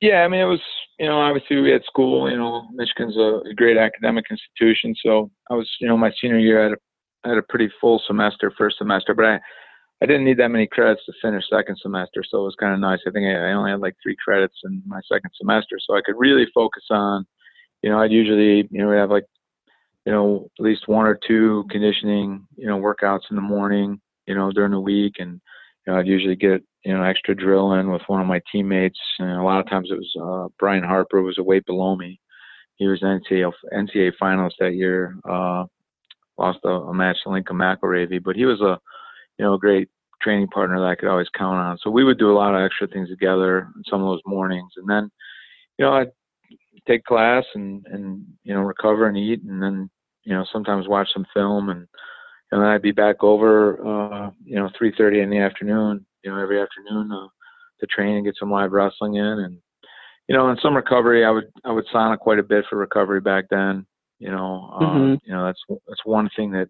[0.00, 0.60] Yeah, I mean, it was,
[0.98, 4.94] you know, obviously we had school, you know, Michigan's a, a great academic institution.
[5.04, 6.76] So I was, you know, my senior year, I had a,
[7.28, 9.40] I had a pretty full semester, first semester, but I,
[10.02, 12.24] I didn't need that many credits to finish second semester.
[12.28, 13.00] So it was kind of nice.
[13.06, 15.78] I think I, I only had like three credits in my second semester.
[15.84, 17.26] So I could really focus on,
[17.82, 19.26] you know, I'd usually, you know, have like,
[20.06, 24.34] you know, at least one or two conditioning, you know, workouts in the morning, you
[24.34, 25.16] know, during the week.
[25.18, 25.40] And,
[25.86, 28.98] you know, I'd usually get you know, extra drill in with one of my teammates.
[29.18, 32.20] And a lot of times it was uh, Brian Harper was a weight below me.
[32.76, 35.16] He was NCAA NCAA finalist that year.
[35.28, 35.64] Uh,
[36.38, 38.78] lost a, a match to Lincoln McIlravy, but he was a
[39.38, 39.88] you know a great
[40.22, 41.78] training partner that I could always count on.
[41.82, 44.88] So we would do a lot of extra things together some of those mornings, and
[44.88, 45.10] then
[45.78, 46.12] you know I'd
[46.86, 49.90] take class and and you know recover and eat, and then
[50.24, 51.86] you know sometimes watch some film and
[52.50, 56.40] and then I'd be back over uh, you know 3:30 in the afternoon you know,
[56.40, 57.28] every afternoon uh,
[57.80, 59.24] to train and get some live wrestling in.
[59.24, 59.58] And,
[60.28, 62.76] you know, in some recovery, I would, I would sign up quite a bit for
[62.76, 63.86] recovery back then.
[64.18, 65.14] You know, um, mm-hmm.
[65.24, 66.68] you know, that's, that's one thing that,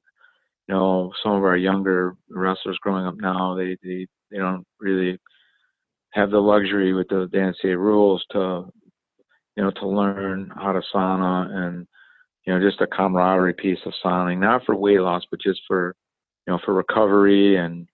[0.68, 5.18] you know, some of our younger wrestlers growing up now, they, they, they don't really
[6.10, 8.70] have the luxury with the, the NCAA rules to,
[9.56, 11.86] you know, to learn how to sauna and,
[12.46, 15.94] you know, just a camaraderie piece of sauning, not for weight loss, but just for,
[16.46, 17.86] you know, for recovery and,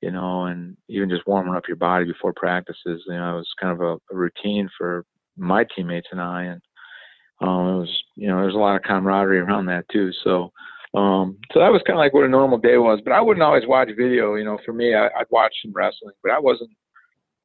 [0.00, 3.02] you know, and even just warming up your body before practices.
[3.06, 5.04] You know, it was kind of a, a routine for
[5.36, 6.60] my teammates and I, and
[7.42, 10.10] um, it was, you know, there's a lot of camaraderie around that too.
[10.24, 10.52] So,
[10.94, 13.00] um, so that was kind of like what a normal day was.
[13.04, 14.34] But I wouldn't always watch video.
[14.34, 16.70] You know, for me, I, I'd watch some wrestling, but I wasn't.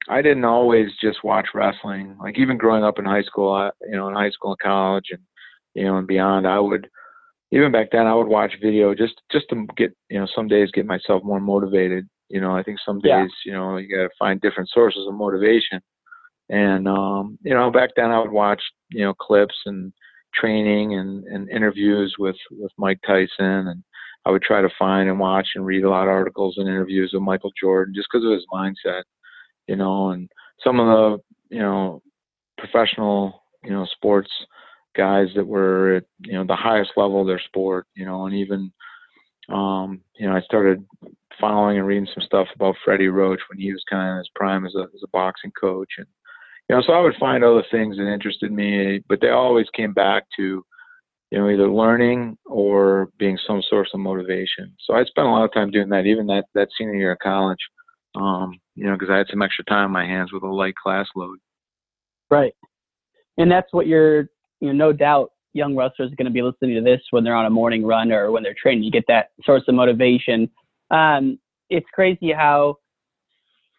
[0.10, 2.16] I didn't always just watch wrestling.
[2.22, 5.08] Like even growing up in high school, I, you know, in high school and college,
[5.12, 5.22] and
[5.74, 6.90] you know, and beyond, I would
[7.52, 10.70] even back then I would watch video just just to get you know some days
[10.74, 13.28] get myself more motivated you know, I think some days, yeah.
[13.46, 15.82] you know, you got to find different sources of motivation.
[16.50, 19.92] And, um, you know, back then I would watch, you know, clips and
[20.34, 23.28] training and, and interviews with, with Mike Tyson.
[23.40, 23.84] And
[24.26, 27.12] I would try to find and watch and read a lot of articles and interviews
[27.14, 29.04] with Michael Jordan just because of his mindset,
[29.68, 30.30] you know, and
[30.64, 32.02] some of the, you know,
[32.58, 34.32] professional, you know, sports
[34.98, 38.36] guys that were at you know the highest level of their sport, you know, and
[38.36, 38.72] even
[39.50, 40.84] um, you know I started
[41.40, 44.30] following and reading some stuff about Freddie Roach when he was kind of in his
[44.36, 46.08] prime as a as a boxing coach, and
[46.70, 49.94] you know, so I would find other things that interested me, but they always came
[49.94, 50.64] back to
[51.32, 54.74] you know either learning or being some source of motivation.
[54.86, 57.20] So I spent a lot of time doing that, even that that senior year of
[57.20, 57.60] college,
[58.16, 60.76] um, you know, because I had some extra time on my hands with a light
[60.76, 61.38] class load.
[62.30, 62.54] Right,
[63.38, 66.76] and that's what you're, you know, no doubt young wrestlers are going to be listening
[66.76, 68.84] to this when they're on a morning run or when they're training.
[68.84, 70.50] You get that source of motivation.
[70.92, 72.76] Um, it's crazy how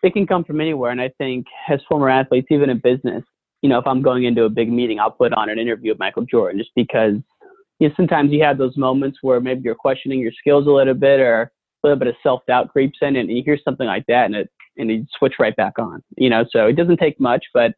[0.03, 0.91] it can come from anywhere.
[0.91, 3.25] And I think as former athletes, even in business,
[3.63, 5.99] you know, if I'm going into a big meeting, I'll put on an interview with
[5.99, 7.15] Michael Jordan just because
[7.79, 10.95] you know, sometimes you have those moments where maybe you're questioning your skills a little
[10.95, 11.51] bit or a
[11.87, 14.51] little bit of self doubt creeps in and you hear something like that and it
[14.77, 16.03] and you switch right back on.
[16.17, 17.73] You know, so it doesn't take much, but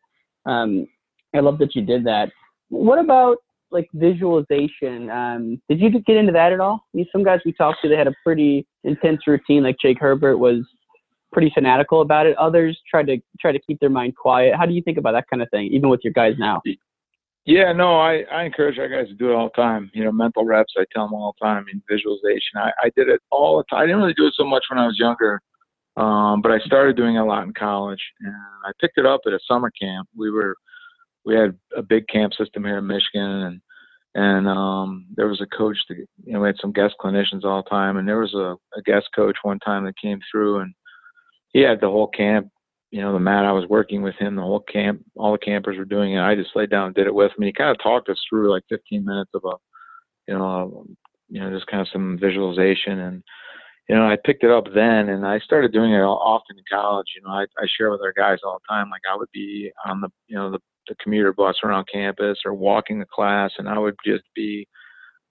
[0.46, 0.86] um,
[1.34, 2.30] I love that you did that.
[2.68, 3.38] What about
[3.70, 5.10] like visualization?
[5.10, 6.84] Um, did you get into that at all?
[6.92, 9.62] I mean, some guys we talked to, they had a pretty intense routine.
[9.62, 10.64] Like Jake Herbert was
[11.32, 12.36] pretty fanatical about it.
[12.36, 14.54] Others try to try to keep their mind quiet.
[14.56, 16.60] How do you think about that kind of thing, even with your guys now?
[17.46, 19.90] Yeah, no, I, I encourage our guys to do it all the time.
[19.94, 21.64] You know, mental reps, I tell them all the time.
[21.72, 23.82] In visualization, I, I did it all the time.
[23.82, 25.40] I didn't really do it so much when I was younger,
[25.96, 29.22] um, but I started doing it a lot in college, and I picked it up
[29.26, 30.08] at a summer camp.
[30.16, 30.54] We were
[31.24, 33.60] we had a big camp system here in Michigan, and
[34.14, 37.62] and um, there was a coach that you know we had some guest clinicians all
[37.62, 40.74] the time, and there was a, a guest coach one time that came through and
[41.52, 42.48] he had the whole camp,
[42.90, 45.78] you know, the mat I was working with him, the whole camp, all the campers
[45.78, 46.20] were doing it.
[46.20, 47.44] I just laid down and did it with him.
[47.44, 49.54] He kind of talked us through like 15 minutes of a,
[50.28, 50.96] you know, um,
[51.28, 53.22] you know, just kind of some visualization and,
[53.88, 57.06] you know, I picked it up then and I started doing it often in college.
[57.16, 58.88] You know, I, I share with our guys all the time.
[58.90, 62.54] Like I would be on the, you know, the, the commuter bus around campus or
[62.54, 64.66] walking the class and I would just be,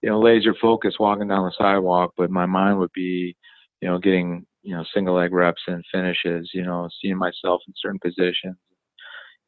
[0.02, 3.36] you know, laser focused walking down the sidewalk, but my mind would be,
[3.80, 7.74] you know, getting you know single leg reps and finishes you know seeing myself in
[7.76, 8.56] certain positions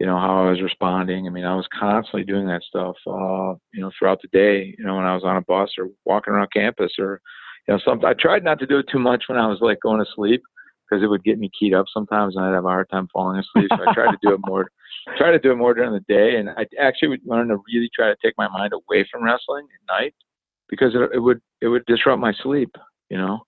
[0.00, 1.26] you know how i was responding.
[1.26, 4.84] I mean i was constantly doing that stuff uh you know throughout the day you
[4.84, 7.20] know when i was on a bus or walking around campus or
[7.66, 9.78] you know some i tried not to do it too much when i was like
[9.80, 10.42] going to sleep
[10.88, 13.38] because it would get me keyed up sometimes and i'd have a hard time falling
[13.38, 13.68] asleep.
[13.70, 14.66] So i tried to do it more
[15.16, 16.36] try to do it more during the day.
[16.36, 19.66] And i actually would learn to really try to take my mind away from wrestling
[19.66, 20.14] at night
[20.68, 22.70] because it, it would it would disrupt my sleep
[23.10, 23.42] you know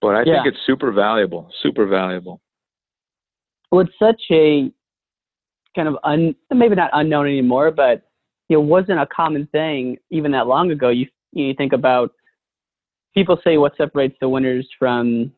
[0.00, 0.42] but I yeah.
[0.42, 2.40] think it's super valuable, super valuable.
[3.70, 4.70] Well, it's such a
[5.74, 8.02] kind of un, maybe not unknown anymore, but
[8.48, 10.88] it wasn't a common thing even that long ago.
[10.88, 12.12] You you think about
[13.14, 15.32] people say what separates the winners from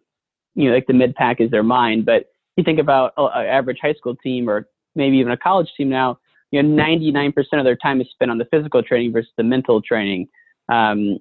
[0.55, 3.79] you know like the mid pack is their mind, but you think about an average
[3.81, 6.19] high school team or maybe even a college team now.
[6.51, 9.83] You know, 99% of their time is spent on the physical training versus the mental
[9.83, 10.29] training.
[10.71, 11.19] Um,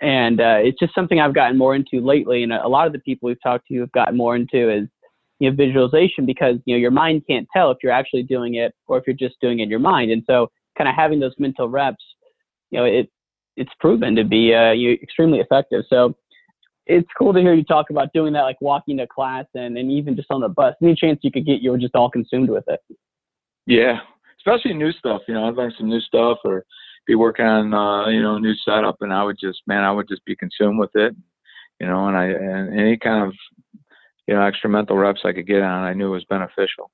[0.00, 2.42] and uh, it's just something I've gotten more into lately.
[2.42, 4.88] And a lot of the people we've talked to have gotten more into is
[5.40, 8.74] you know visualization because you know your mind can't tell if you're actually doing it
[8.86, 10.10] or if you're just doing it in your mind.
[10.10, 12.04] And so kind of having those mental reps,
[12.70, 13.10] you know, it
[13.56, 15.84] it's proven to be uh, you extremely effective.
[15.88, 16.14] So
[16.86, 19.90] it's cool to hear you talk about doing that, like walking to class and, and
[19.90, 20.74] even just on the bus.
[20.82, 22.80] Any chance you could get, you were just all consumed with it.
[23.66, 24.00] Yeah,
[24.38, 25.22] especially new stuff.
[25.26, 26.64] You know, I've learned some new stuff or
[27.06, 29.92] be working on uh, you know a new setup, and I would just man, I
[29.92, 31.14] would just be consumed with it,
[31.80, 33.34] you know, and I and any kind of
[34.26, 36.90] you know extra mental reps I could get on, I knew was beneficial.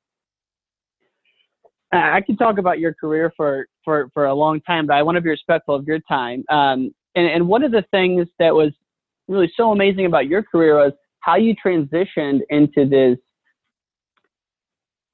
[1.92, 5.16] I could talk about your career for for for a long time, but I want
[5.16, 6.44] to be respectful of your time.
[6.49, 8.73] Um, and and one of the things that was
[9.29, 13.18] really so amazing about your career was how you transitioned into this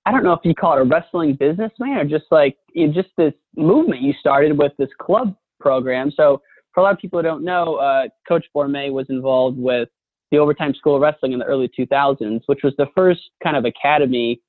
[0.07, 2.93] I don't know if you call it a wrestling businessman or just like you know,
[2.93, 6.13] just this movement you started with this club program.
[6.17, 6.41] So
[6.73, 9.89] for a lot of people who don't know, uh, Coach Bormet was involved with
[10.31, 13.65] the Overtime School of Wrestling in the early 2000s, which was the first kind of
[13.65, 14.41] academy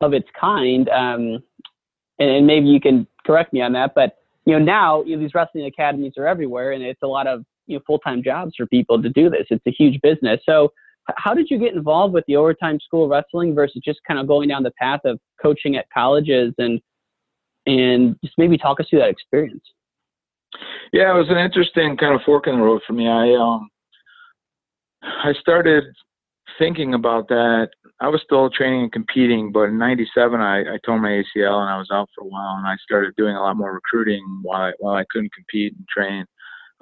[0.00, 0.88] of its kind.
[0.88, 1.42] Um,
[2.18, 5.22] and, and, maybe you can correct me on that, but you know now you know,
[5.22, 8.66] these wrestling academies are everywhere, and it's a lot of you know full-time jobs for
[8.66, 9.46] people to do this.
[9.50, 10.40] It's a huge business.
[10.44, 10.72] So
[11.16, 14.48] how did you get involved with the overtime school wrestling versus just kind of going
[14.48, 16.80] down the path of coaching at colleges and
[17.66, 19.62] and just maybe talk us through that experience?
[20.92, 23.08] Yeah, it was an interesting kind of fork in the road for me.
[23.08, 23.68] I um
[25.02, 25.84] I started
[26.58, 27.68] thinking about that.
[28.00, 31.70] I was still training and competing, but in '97 I, I tore my ACL and
[31.70, 34.62] I was out for a while, and I started doing a lot more recruiting while
[34.62, 36.24] I, while I couldn't compete and train.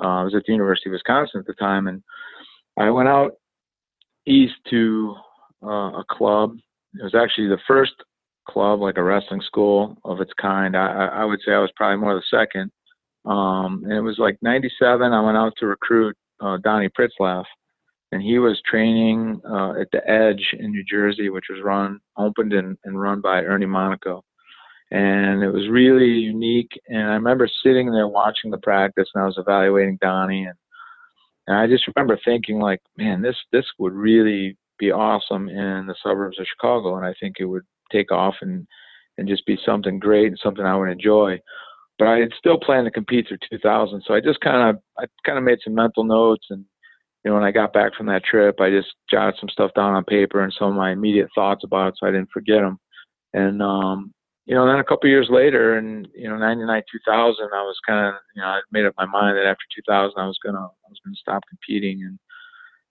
[0.03, 2.03] Uh, I was at the University of Wisconsin at the time, and
[2.79, 3.35] I went out
[4.27, 5.15] east to
[5.63, 6.57] uh, a club.
[6.95, 7.95] It was actually the first
[8.49, 10.77] club, like a wrestling school of its kind.
[10.77, 12.71] I, I would say I was probably more the second.
[13.25, 15.13] Um, and it was like '97.
[15.13, 17.45] I went out to recruit uh, Donnie Pritzlaff,
[18.13, 22.53] and he was training uh, at the Edge in New Jersey, which was run, opened
[22.53, 24.23] and, and run by Ernie Monaco.
[24.91, 26.71] And it was really unique.
[26.89, 30.55] And I remember sitting there watching the practice, and I was evaluating Donnie, and,
[31.47, 35.95] and I just remember thinking, like, man, this this would really be awesome in the
[36.03, 38.67] suburbs of Chicago, and I think it would take off and
[39.19, 41.41] and just be something great and something I would enjoy.
[41.99, 45.07] But I had still planned to compete through 2000, so I just kind of I
[45.25, 46.65] kind of made some mental notes and
[47.25, 49.95] you know, when I got back from that trip, I just jotted some stuff down
[49.95, 52.79] on paper and some of my immediate thoughts about it, so I didn't forget them.
[53.33, 54.13] And um,
[54.47, 58.09] you know, then a couple years later, in you know, '99, 2000, I was kind
[58.09, 60.89] of, you know, I made up my mind that after 2000, I was gonna, I
[60.89, 62.19] was gonna stop competing, and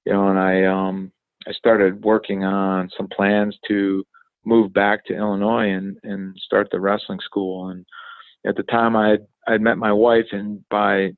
[0.05, 1.11] you know, and I, um,
[1.47, 4.03] I started working on some plans to
[4.45, 7.69] move back to Illinois and and start the wrestling school.
[7.69, 7.85] And
[8.45, 11.11] at the time, I had I'd met my wife, and by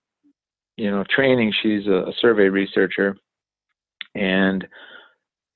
[0.75, 3.15] you know training she's a, a survey researcher
[4.15, 4.67] and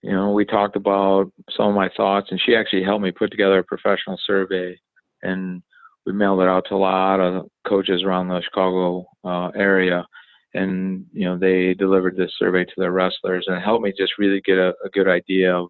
[0.02, 3.32] you know we talked about some of my thoughts and she actually helped me put
[3.32, 4.78] together a professional survey
[5.24, 5.62] and
[6.06, 10.06] we mailed it out to a lot of coaches around the chicago uh, area
[10.54, 14.18] and you know they delivered this survey to their wrestlers and it helped me just
[14.18, 15.68] really get a, a good idea of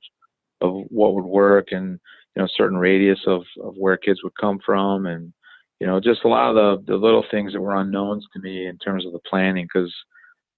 [0.61, 1.99] of what would work and
[2.35, 5.33] you know certain radius of of where kids would come from and
[5.79, 8.67] you know, just a lot of the, the little things that were unknowns to me
[8.67, 9.65] in terms of the planning.
[9.65, 9.93] Because,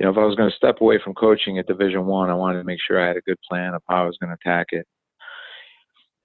[0.02, 2.34] you know, if I was going to step away from coaching at Division One, I,
[2.34, 4.32] I wanted to make sure I had a good plan of how I was going
[4.32, 4.88] to attack it.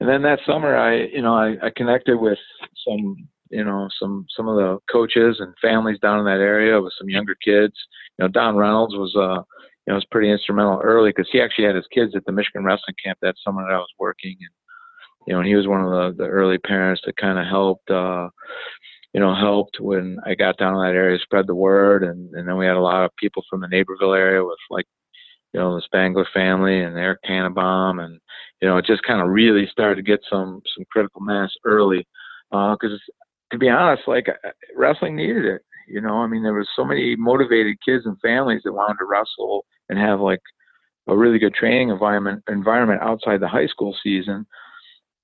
[0.01, 2.39] And then that summer, I, you know, I, I connected with
[2.89, 6.95] some, you know, some some of the coaches and families down in that area with
[6.99, 7.75] some younger kids.
[8.19, 9.43] You know, Don Reynolds was, uh,
[9.87, 12.65] you know, was pretty instrumental early because he actually had his kids at the Michigan
[12.65, 14.51] wrestling camp that summer that I was working, and
[15.27, 17.91] you know, and he was one of the, the early parents that kind of helped,
[17.91, 18.31] uh,
[19.13, 22.49] you know, helped when I got down in that area, spread the word, and and
[22.49, 24.87] then we had a lot of people from the Naperville area with like,
[25.53, 28.21] you know, the Spangler family and Eric Tannenbaum, and
[28.61, 32.07] you know, it just kind of really started to get some some critical mass early,
[32.51, 33.13] because uh,
[33.53, 34.27] to be honest, like
[34.75, 35.63] wrestling needed it.
[35.89, 39.05] You know, I mean, there was so many motivated kids and families that wanted to
[39.05, 40.41] wrestle and have like
[41.07, 44.47] a really good training environment environment outside the high school season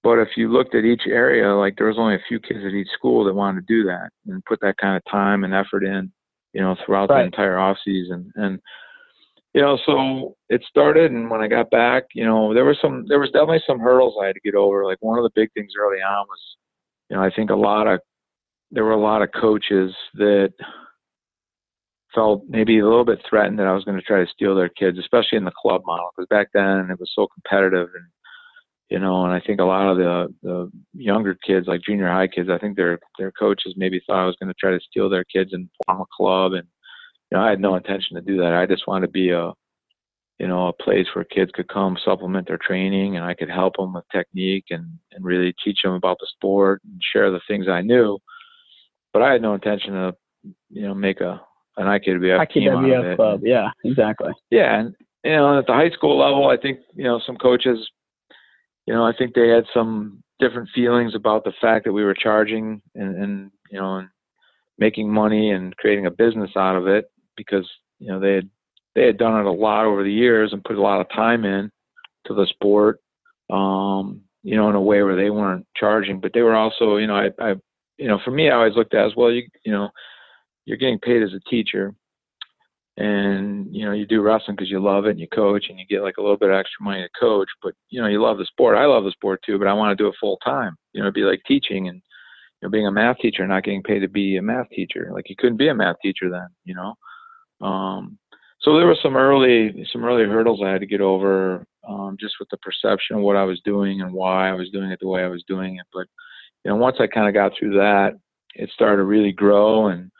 [0.02, 2.72] but if you looked at each area, like there was only a few kids at
[2.72, 5.84] each school that wanted to do that and put that kind of time and effort
[5.84, 6.10] in,
[6.52, 7.20] you know, throughout right.
[7.20, 8.32] the entire off season.
[8.34, 8.60] And
[9.54, 13.04] you know, so it started, and when I got back, you know, there was some,
[13.06, 14.86] there was definitely some hurdles I had to get over.
[14.86, 16.40] Like one of the big things early on was,
[17.10, 18.00] you know, I think a lot of,
[18.70, 20.54] there were a lot of coaches that
[22.14, 24.70] felt maybe a little bit threatened that I was going to try to steal their
[24.70, 28.06] kids, especially in the club model, because back then it was so competitive and
[28.92, 32.28] you know, and I think a lot of the the younger kids, like junior high
[32.28, 35.08] kids, I think their their coaches maybe thought I was going to try to steal
[35.08, 36.68] their kids and form a club, and
[37.30, 38.52] you know, I had no intention to do that.
[38.52, 39.52] I just wanted to be a
[40.38, 43.76] you know a place where kids could come supplement their training, and I could help
[43.78, 47.68] them with technique and and really teach them about the sport and share the things
[47.68, 48.18] I knew.
[49.14, 50.14] But I had no intention to
[50.68, 51.40] you know make a
[51.78, 53.16] an IKWF, IKWF team out of it.
[53.16, 53.40] club.
[53.42, 54.32] Yeah, exactly.
[54.50, 57.88] Yeah, and you know at the high school level, I think you know some coaches
[58.86, 62.14] you know, I think they had some different feelings about the fact that we were
[62.14, 64.08] charging and, and you know, and
[64.78, 67.68] making money and creating a business out of it because
[67.98, 68.50] you know they had
[68.94, 71.44] they had done it a lot over the years and put a lot of time
[71.44, 71.70] in
[72.26, 73.00] to the sport.
[73.50, 77.06] Um, you know, in a way where they weren't charging, but they were also, you
[77.06, 77.54] know, I, I,
[77.96, 79.30] you know, for me, I always looked at as well.
[79.30, 79.90] You, you know,
[80.64, 81.94] you're getting paid as a teacher,
[82.98, 85.86] and you know you do wrestling because you love it and you coach and you
[85.88, 88.36] get like a little bit of extra money to coach but you know you love
[88.36, 88.76] the sport.
[88.76, 91.06] I love the sport too but i want to do it full time you know
[91.06, 94.08] it'd be like teaching and you know being a math teacher not getting paid to
[94.08, 95.10] be a math teacher.
[95.12, 97.66] Like you couldn't be a math teacher then you know?
[97.66, 98.18] Um
[98.60, 102.34] so there were some early some early hurdles i had to get over um just
[102.38, 105.08] with the perception of what i was doing and why i was doing it the
[105.08, 106.06] way i was doing it but
[106.64, 108.12] you know once i kind of got through that
[108.54, 110.10] it started to really grow and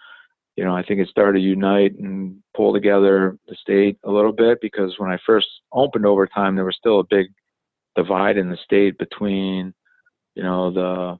[0.56, 4.32] you know, I think it started to unite and pull together the state a little
[4.32, 7.28] bit because when I first opened overtime, there was still a big
[7.96, 9.72] divide in the state between,
[10.34, 11.18] you know, the,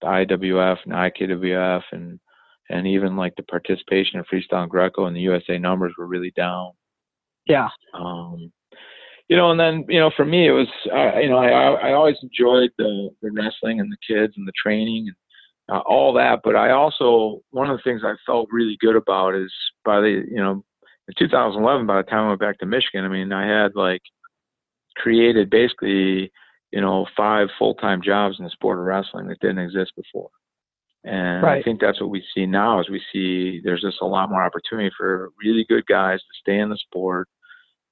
[0.00, 2.20] the IWF and IKWF and
[2.70, 6.70] and even like the participation in freestyle Greco and the USA numbers were really down.
[7.46, 7.68] Yeah.
[7.92, 8.50] Um,
[9.28, 11.92] you know, and then you know, for me, it was uh, you know, I I
[11.92, 15.16] always enjoyed the the wrestling and the kids and the training and
[15.70, 16.40] uh, all that.
[16.44, 19.52] But I also one of the things I felt really good about is
[19.84, 20.64] by the you know
[21.08, 24.02] in 2011, by the time I went back to Michigan, I mean I had like
[24.96, 26.32] created basically
[26.72, 30.30] you know five full time jobs in the sport of wrestling that didn't exist before.
[31.04, 31.58] And Right.
[31.58, 34.42] I think that's what we see now is we see there's just a lot more
[34.42, 37.28] opportunity for really good guys to stay in the sport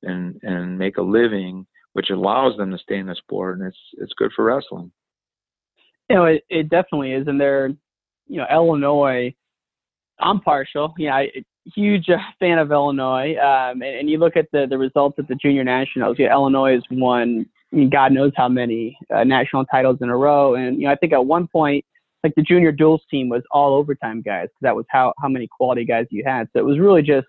[0.02, 3.78] and and make a living, which allows them to stay in the sport and it's
[3.98, 4.90] it's good for wrestling.
[6.08, 7.68] You know, it, it definitely is, and they're,
[8.26, 9.34] you know, Illinois.
[10.20, 10.94] I'm partial.
[10.98, 11.30] Yeah, I,
[11.74, 13.36] huge uh, fan of Illinois.
[13.36, 16.16] Um, and, and you look at the the results at the junior nationals.
[16.18, 17.46] Yeah, Illinois has won.
[17.72, 20.54] I mean, God knows how many uh, national titles in a row.
[20.54, 21.84] And you know, I think at one point,
[22.22, 25.84] like the junior duels team was all overtime guys that was how how many quality
[25.84, 26.48] guys you had.
[26.52, 27.26] So it was really just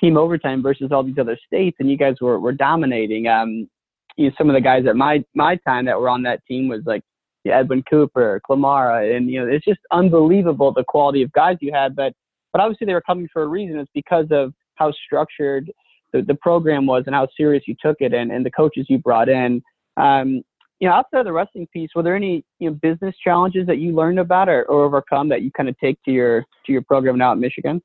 [0.00, 3.28] team overtime versus all these other states, and you guys were were dominating.
[3.28, 3.68] Um,
[4.16, 6.68] you know, some of the guys at my my time that were on that team
[6.68, 7.02] was like
[7.46, 11.96] Edwin Cooper, Clamara, and you know it's just unbelievable the quality of guys you had.
[11.96, 12.12] But
[12.52, 13.78] but obviously they were coming for a reason.
[13.78, 15.70] It's because of how structured
[16.12, 18.98] the, the program was and how serious you took it, and, and the coaches you
[18.98, 19.62] brought in.
[19.96, 20.42] Um,
[20.80, 23.78] you know, outside of the wrestling piece, were there any you know business challenges that
[23.78, 26.82] you learned about or, or overcome that you kind of take to your to your
[26.82, 27.82] program now at Michigan?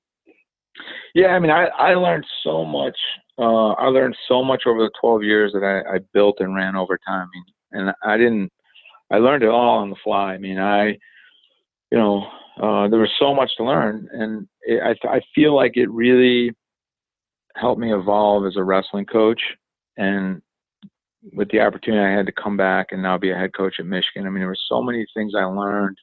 [1.14, 2.98] Yeah, I mean, I, I learned so much.
[3.38, 6.76] Uh, I learned so much over the 12 years that I, I built and ran
[6.76, 7.28] over time.
[7.28, 8.52] I mean, and I didn't,
[9.12, 10.34] I learned it all on the fly.
[10.34, 10.98] I mean, I,
[11.92, 12.28] you know,
[12.62, 16.52] uh, there was so much to learn, and it, I, I feel like it really
[17.56, 19.42] helped me evolve as a wrestling coach.
[19.98, 20.42] And
[21.34, 23.86] with the opportunity I had to come back and now be a head coach at
[23.86, 25.98] Michigan, I mean, there were so many things I learned,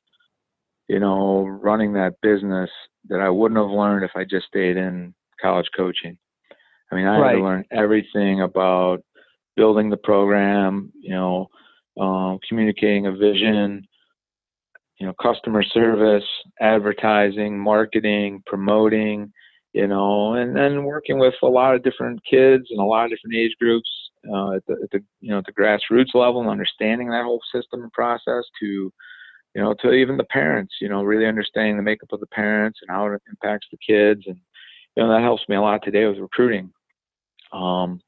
[0.89, 2.71] you know, running that business
[3.09, 6.17] that I wouldn't have learned if I just stayed in college coaching.
[6.91, 9.03] I mean, I had to learn everything about
[9.57, 11.49] building the program, you know,
[12.01, 13.87] um, communicating a vision,
[14.99, 16.25] you know, customer service,
[16.61, 19.33] advertising, marketing, promoting,
[19.73, 23.11] you know, and then working with a lot of different kids and a lot of
[23.11, 23.89] different age groups
[24.29, 27.41] uh, at, the, at the you know at the grassroots level and understanding that whole
[27.53, 28.93] system and process to
[29.55, 32.79] you know to even the parents you know really understanding the makeup of the parents
[32.83, 34.23] and how it impacts the kids.
[34.27, 34.37] And
[34.97, 36.71] you know that helps me a lot today with recruiting.
[37.53, 38.01] Um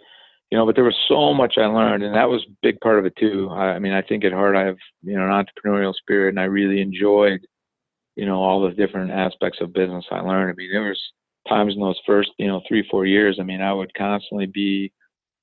[0.54, 3.00] you know but there was so much i learned and that was a big part
[3.00, 3.48] of it too.
[3.50, 6.38] I, I mean i think at heart i have you know an entrepreneurial spirit and
[6.38, 7.44] i really enjoyed
[8.14, 10.52] you know all the different aspects of business i learned.
[10.52, 11.02] I mean there was
[11.48, 14.92] times in those first you know three four years i mean i would constantly be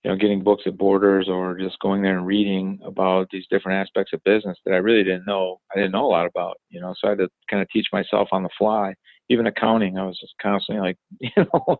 [0.06, 3.86] you know getting books at borders or just going there and reading about these different
[3.86, 6.80] aspects of business that i really didn't know i didn't know a lot about you
[6.80, 8.94] know so i had to kind of teach myself on the fly
[9.32, 11.78] even accounting i was just constantly like you know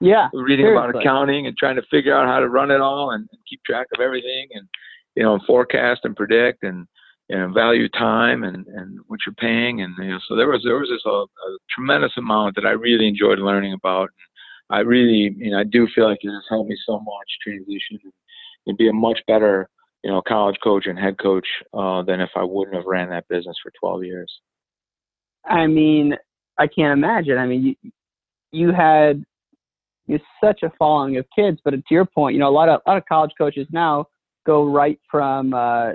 [0.00, 3.28] Yeah, reading about accounting and trying to figure out how to run it all and,
[3.30, 4.66] and keep track of everything and
[5.14, 6.86] you know forecast and predict and
[7.28, 10.62] you know, value time and and what you're paying and you know so there was
[10.64, 14.08] there was this a, a tremendous amount that I really enjoyed learning about.
[14.70, 17.28] And I really you know I do feel like it has helped me so much
[17.42, 18.12] transition and,
[18.66, 19.68] and be a much better
[20.02, 23.28] you know college coach and head coach uh, than if I wouldn't have ran that
[23.28, 24.32] business for 12 years.
[25.44, 26.16] I mean,
[26.58, 27.38] I can't imagine.
[27.38, 27.90] I mean, you
[28.50, 29.24] you had
[30.06, 32.80] you such a following of kids, but to your point, you know, a lot of
[32.86, 34.06] a lot of college coaches now
[34.46, 35.90] go right from uh,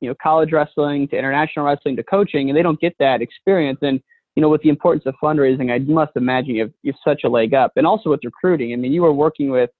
[0.00, 3.78] you know college wrestling to international wrestling to coaching, and they don't get that experience.
[3.82, 4.00] And
[4.36, 7.22] you know, with the importance of fundraising, I must imagine you have you have such
[7.24, 8.72] a leg up, and also with recruiting.
[8.72, 9.70] I mean, you were working with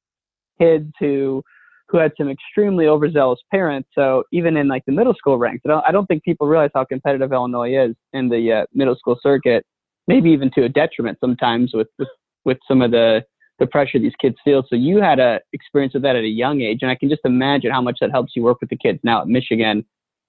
[0.60, 1.42] kids who
[1.88, 3.88] who had some extremely overzealous parents.
[3.94, 6.70] So even in like the middle school ranks, I don't, I don't think people realize
[6.72, 9.66] how competitive Illinois is in the uh, middle school circuit.
[10.14, 12.08] Maybe even to a detriment sometimes with with,
[12.44, 13.22] with some of the
[13.58, 14.64] the pressure these kids feel.
[14.68, 17.22] So you had a experience with that at a young age, and I can just
[17.24, 19.84] imagine how much that helps you work with the kids now at Michigan.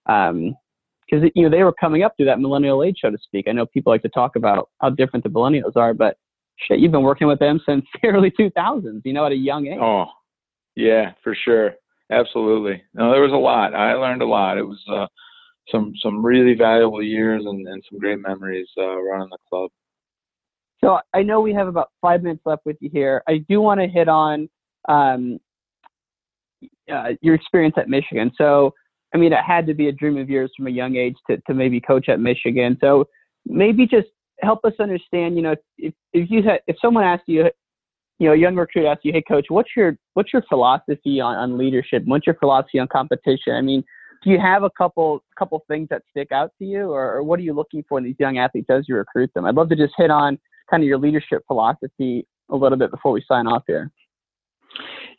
[0.07, 0.55] Um,
[1.09, 3.47] because you know they were coming up through that millennial age, so to speak.
[3.47, 6.17] I know people like to talk about how different the millennials are, but
[6.57, 9.01] shit, you've been working with them since the early 2000s.
[9.03, 9.79] You know, at a young age.
[9.82, 10.05] Oh,
[10.75, 11.75] yeah, for sure.
[12.11, 12.82] Absolutely.
[12.93, 13.73] No, there was a lot.
[13.73, 14.57] I learned a lot.
[14.57, 15.07] It was uh,
[15.72, 19.69] some some really valuable years and, and some great memories uh, running the club.
[20.84, 23.22] So I know we have about five minutes left with you here.
[23.28, 24.49] I do want to hit on
[24.89, 25.39] um,
[26.91, 28.32] uh, your experience at Michigan.
[28.36, 28.74] So,
[29.13, 31.38] I mean, it had to be a dream of yours from a young age to,
[31.47, 32.78] to maybe coach at Michigan.
[32.82, 33.05] So
[33.45, 34.07] maybe just
[34.41, 37.45] help us understand, you know, if, if you had, if someone asked you,
[38.17, 41.36] you know, a young recruit asked you, hey coach, what's your, what's your philosophy on,
[41.36, 42.03] on leadership?
[42.05, 43.53] What's your philosophy on competition?
[43.53, 43.84] I mean,
[44.24, 47.39] do you have a couple, couple things that stick out to you or, or what
[47.39, 49.45] are you looking for in these young athletes as you recruit them?
[49.45, 50.38] I'd love to just hit on
[50.69, 53.91] kind of your leadership philosophy a little bit before we sign off here.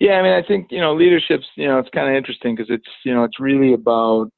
[0.01, 2.71] Yeah, I mean, I think you know, leadership's you know, it's kind of interesting because
[2.71, 4.31] it's you know, it's really about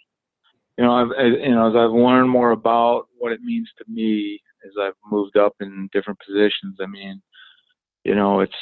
[0.77, 3.85] you know, I've I, you know, as I've learned more about what it means to
[3.89, 6.79] me as I've moved up in different positions.
[6.83, 7.23] I mean,
[8.05, 8.53] you know, it's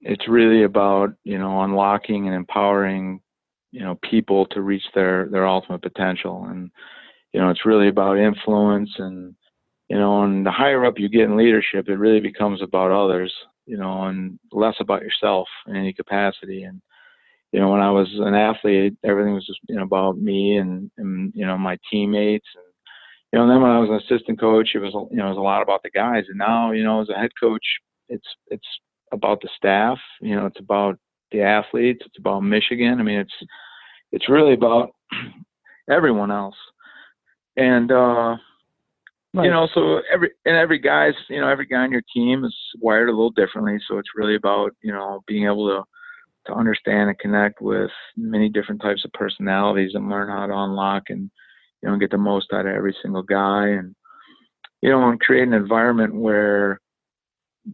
[0.00, 3.20] it's really about you know, unlocking and empowering
[3.70, 6.70] you know people to reach their their ultimate potential and
[7.32, 9.34] you know it's really about influence and
[9.88, 13.32] you know, and the higher up you get in leadership, it really becomes about others,
[13.66, 16.62] you know, and less about yourself in any capacity.
[16.64, 16.82] And
[17.52, 20.90] you know, when I was an athlete, everything was just you know about me and
[20.98, 22.64] and you know my teammates and
[23.32, 23.44] you know.
[23.44, 25.40] And then when I was an assistant coach, it was you know it was a
[25.40, 26.24] lot about the guys.
[26.28, 27.64] And now you know as a head coach,
[28.10, 28.68] it's it's
[29.10, 29.98] about the staff.
[30.20, 30.98] You know, it's about
[31.32, 32.02] the athletes.
[32.04, 33.00] It's about Michigan.
[33.00, 33.34] I mean, it's
[34.12, 34.90] it's really about
[35.90, 36.56] everyone else.
[37.56, 38.36] And uh
[39.34, 39.44] Right.
[39.44, 42.56] You know, so every and every guy's you know every guy on your team is
[42.80, 43.78] wired a little differently.
[43.86, 45.84] So it's really about you know being able to
[46.46, 51.04] to understand and connect with many different types of personalities and learn how to unlock
[51.10, 51.30] and
[51.82, 53.94] you know get the most out of every single guy and
[54.80, 56.80] you know and create an environment where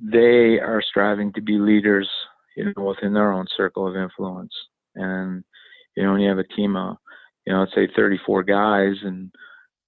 [0.03, 2.09] they are striving to be leaders
[2.57, 4.53] you know within their own circle of influence.
[4.95, 5.45] And
[5.97, 6.97] you know when you have a team of
[7.47, 9.31] you know let's say 34 guys and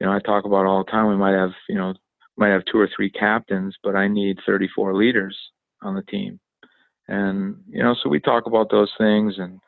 [0.00, 1.94] you know I talk about all the time we might have you know
[2.36, 5.36] might have two or three captains but I need 34 leaders
[5.82, 6.40] on the team.
[7.08, 9.58] And you know so we talk about those things and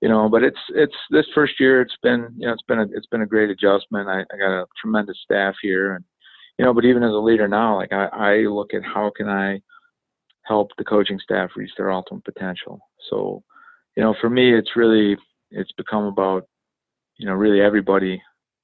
[0.00, 2.86] you know but it's it's this first year it's been you know it's been a
[2.92, 4.08] it's been a great adjustment.
[4.08, 6.04] I, I got a tremendous staff here and
[6.58, 9.28] you know but even as a leader now like i i look at how can
[9.28, 9.60] i
[10.48, 12.80] help the coaching staff reach their ultimate potential
[13.10, 13.42] so
[13.96, 15.16] you know for me it's really
[15.50, 16.44] it's become about
[17.16, 18.20] you know really everybody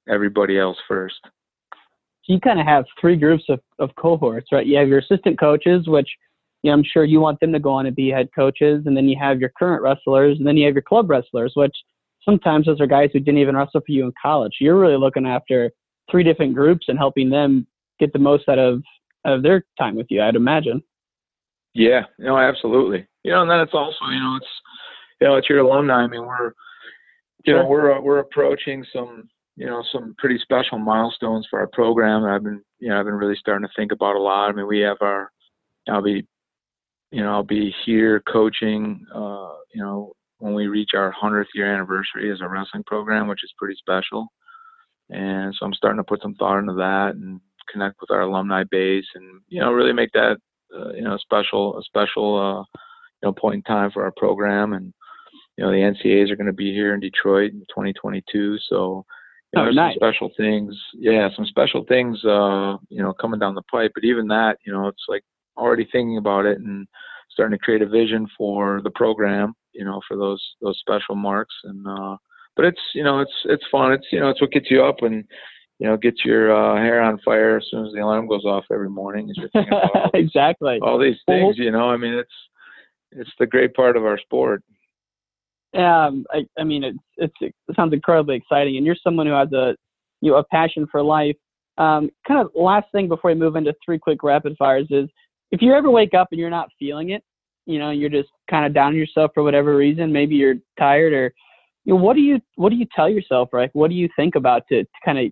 [0.09, 4.77] everybody else first so you kind of have three groups of, of cohorts right you
[4.77, 6.09] have your assistant coaches which
[6.65, 8.97] you know, I'm sure you want them to go on and be head coaches, and
[8.97, 11.77] then you have your current wrestlers, and then you have your club wrestlers, which
[12.25, 14.55] sometimes those are guys who didn't even wrestle for you in college.
[14.61, 15.71] You're really looking after
[16.11, 17.67] three different groups and helping them
[18.01, 18.83] get the most out of
[19.27, 20.23] of their time with you.
[20.23, 20.83] I'd imagine.
[21.75, 23.07] Yeah, you know, absolutely.
[23.25, 24.51] You know, and then it's also, you know, it's
[25.21, 26.03] you know, it's your alumni.
[26.03, 26.53] I mean, we're
[27.45, 32.25] you know, we're we're approaching some you know some pretty special milestones for our program.
[32.25, 34.49] I've been you know I've been really starting to think about a lot.
[34.49, 35.31] I mean, we have our
[35.89, 36.27] I'll be
[37.15, 41.73] you know, I'll be here coaching, uh, you know, when we reach our 100th year
[41.73, 44.27] anniversary as a wrestling program, which is pretty special.
[45.11, 47.41] And so I'm starting to put some thought into that and
[47.73, 50.39] connect with our alumni base and, you know, really make that,
[50.75, 52.79] uh, you know, special, a special, uh,
[53.23, 54.73] you know, point in time for our program.
[54.73, 54.93] And,
[55.57, 58.59] you know, the NCAAs are going to be here in Detroit in 2022.
[58.69, 59.05] So,
[59.53, 59.95] you know, oh, there's nice.
[59.95, 60.75] some special things.
[60.95, 63.93] Yeah, some special things, uh, you know, coming down the pipe.
[63.95, 65.23] But even that, you know, it's like
[65.57, 66.87] already thinking about it and
[67.31, 71.55] starting to create a vision for the program, you know, for those those special marks.
[71.65, 72.17] And uh,
[72.57, 73.93] but it's you know it's it's fun.
[73.93, 75.25] It's you know it's what gets you up and
[75.79, 78.65] you know get your uh, hair on fire as soon as the alarm goes off
[78.73, 79.31] every morning.
[79.31, 81.57] Is you're thinking about all these, exactly all these things.
[81.59, 82.33] You know, I mean it's
[83.13, 84.63] it's the great part of our sport.
[85.75, 89.53] Um, I, I mean, it's, it's, it sounds incredibly exciting, and you're someone who has
[89.53, 89.75] a,
[90.21, 91.37] you know, a passion for life.
[91.79, 95.09] Um, kind of last thing before we move into three quick rapid fires is
[95.51, 97.23] if you ever wake up and you're not feeling it,
[97.67, 101.13] you know, you're just kind of down on yourself for whatever reason, maybe you're tired
[101.13, 101.33] or
[101.85, 103.71] you know, what do you what do you tell yourself, right?
[103.73, 105.27] What do you think about to, to kind of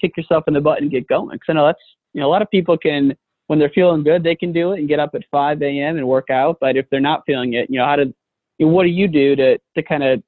[0.00, 1.30] kick yourself in the butt and get going?
[1.30, 1.82] Because I know that's
[2.12, 4.78] you know a lot of people can when they're feeling good they can do it
[4.78, 5.96] and get up at 5 a.m.
[5.96, 8.12] and work out, but if they're not feeling it, you know how to
[8.58, 10.22] you know, what do you do to to kind of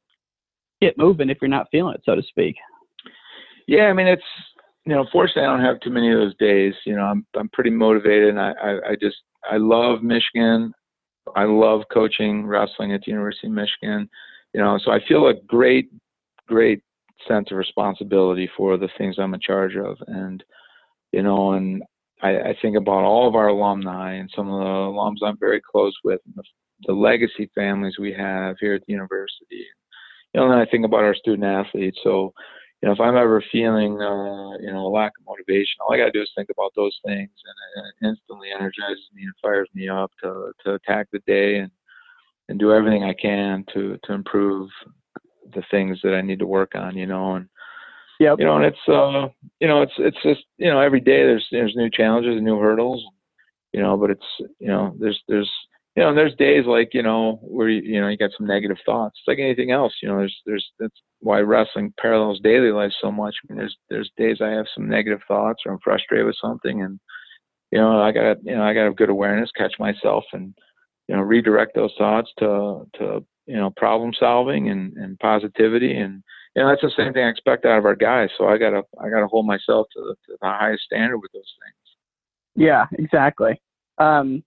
[0.80, 2.56] get moving if you're not feeling it, so to speak?
[3.66, 4.22] Yeah, I mean it's
[4.86, 6.74] you know, fortunately, I don't have too many of those days.
[6.84, 9.16] You know, I'm I'm pretty motivated, and I, I, I just
[9.50, 10.72] I love Michigan.
[11.36, 14.08] I love coaching wrestling at the University of Michigan.
[14.54, 15.90] You know, so I feel a great,
[16.48, 16.82] great
[17.28, 20.42] sense of responsibility for the things I'm in charge of, and
[21.12, 21.82] you know, and
[22.22, 25.60] I, I think about all of our alumni and some of the alums I'm very
[25.60, 26.42] close with, the,
[26.86, 29.64] the legacy families we have here at the university.
[30.32, 31.98] And you know, and I think about our student athletes.
[32.02, 32.32] So
[32.82, 35.98] you know, if I'm ever feeling, uh, you know, a lack of motivation, all I
[35.98, 39.68] got to do is think about those things, and it instantly energizes me and fires
[39.74, 41.70] me up to to attack the day and
[42.48, 44.70] and do everything I can to to improve
[45.54, 46.96] the things that I need to work on.
[46.96, 47.48] You know, and
[48.20, 49.28] yeah, you know, and it's uh,
[49.60, 52.58] you know, it's it's just you know, every day there's there's new challenges and new
[52.58, 53.04] hurdles,
[53.72, 54.26] you know, but it's
[54.58, 55.50] you know, there's there's
[55.96, 58.76] you know, there's days like you know where you, you know you got some negative
[58.86, 59.18] thoughts.
[59.18, 60.18] It's like anything else, you know.
[60.18, 63.34] There's there's that's why wrestling parallels daily life so much.
[63.42, 66.82] I mean, there's there's days I have some negative thoughts or I'm frustrated with something,
[66.82, 67.00] and
[67.72, 70.54] you know I got you know I got to have good awareness, catch myself, and
[71.08, 76.22] you know redirect those thoughts to to you know problem solving and and positivity, and
[76.54, 78.28] you know that's the same thing I expect out of our guys.
[78.38, 81.52] So I gotta I gotta hold myself to the, to the highest standard with those
[81.62, 82.64] things.
[82.66, 83.60] Yeah, exactly.
[83.98, 84.44] Um,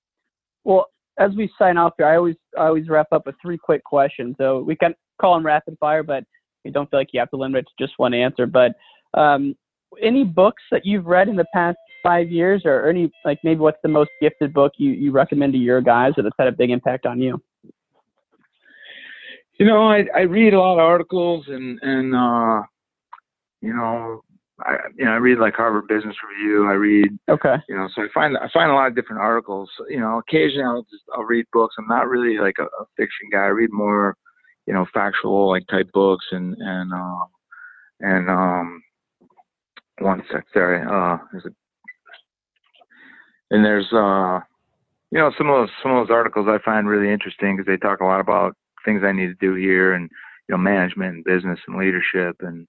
[0.64, 0.88] well,
[1.20, 4.36] as we sign off here, I always I always wrap up with three quick questions.
[4.38, 6.24] So we can call them rapid fire, but
[6.64, 8.46] you don't feel like you have to limit it to just one answer.
[8.46, 8.72] But
[9.20, 9.56] um,
[10.02, 13.82] any books that you've read in the past five years, or any like maybe what's
[13.84, 16.70] the most gifted book you you recommend to your guys that has had a big
[16.70, 17.42] impact on you?
[19.64, 22.64] You know, I I read a lot of articles and and uh,
[23.62, 24.20] you know,
[24.60, 26.68] I you know I read like Harvard Business Review.
[26.68, 27.56] I read Okay.
[27.70, 29.70] you know, so I find I find a lot of different articles.
[29.88, 31.76] You know, occasionally I'll just I'll read books.
[31.80, 33.44] I'm not really like a, a fiction guy.
[33.44, 34.18] I read more,
[34.66, 37.26] you know, factual like type books and and uh,
[38.02, 38.84] and um
[40.00, 41.52] one sec sorry uh there's a
[43.56, 44.42] and there's uh
[45.12, 47.78] you know some of those some of those articles I find really interesting because they
[47.78, 50.10] talk a lot about things I need to do here and
[50.48, 52.68] you know management and business and leadership and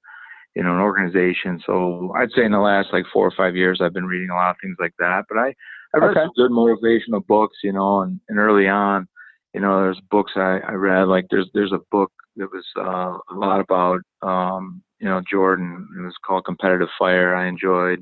[0.54, 1.60] you know an organization.
[1.66, 4.34] So I'd say in the last like four or five years I've been reading a
[4.34, 5.24] lot of things like that.
[5.28, 5.54] But I
[5.94, 6.20] I read Okay.
[6.24, 9.06] some good motivational books, you know, and, and early on,
[9.52, 13.18] you know, there's books I, I read like there's there's a book that was uh,
[13.32, 15.86] a lot about um, you know Jordan.
[15.98, 17.34] It was called Competitive Fire.
[17.34, 18.00] I enjoyed.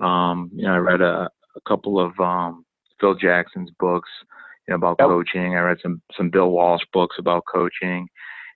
[0.00, 2.64] Um, you know, I read a, a couple of um,
[3.00, 4.08] Phil Jackson's books,
[4.66, 5.08] you know, about Yep.
[5.08, 5.56] coaching.
[5.56, 8.08] I read some some Bill Walsh books about coaching.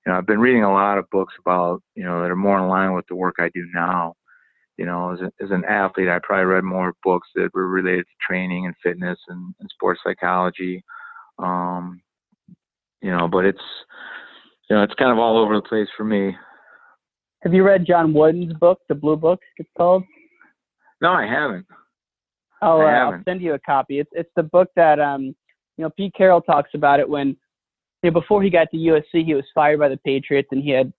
[0.04, 2.58] You know, I've been reading a lot of books about you know that are more
[2.58, 4.14] in line with the work I do now.
[4.76, 8.06] You know, as, a, as an athlete, I probably read more books that were related
[8.06, 10.82] to training and fitness and, and sports psychology.
[11.38, 12.00] Um,
[13.02, 13.62] you know, but it's
[14.68, 16.34] you know it's kind of all over the place for me.
[17.42, 19.40] Have you read John Wooden's book, The Blue Book?
[19.56, 20.04] It's called.
[21.00, 21.66] No, I haven't.
[22.62, 24.00] Uh, I I'll send you a copy.
[24.00, 25.34] It's it's the book that um
[25.81, 27.37] you know Pete Carroll talks about it when
[28.03, 30.70] you know, before he got to USC he was fired by the Patriots and he
[30.70, 30.93] had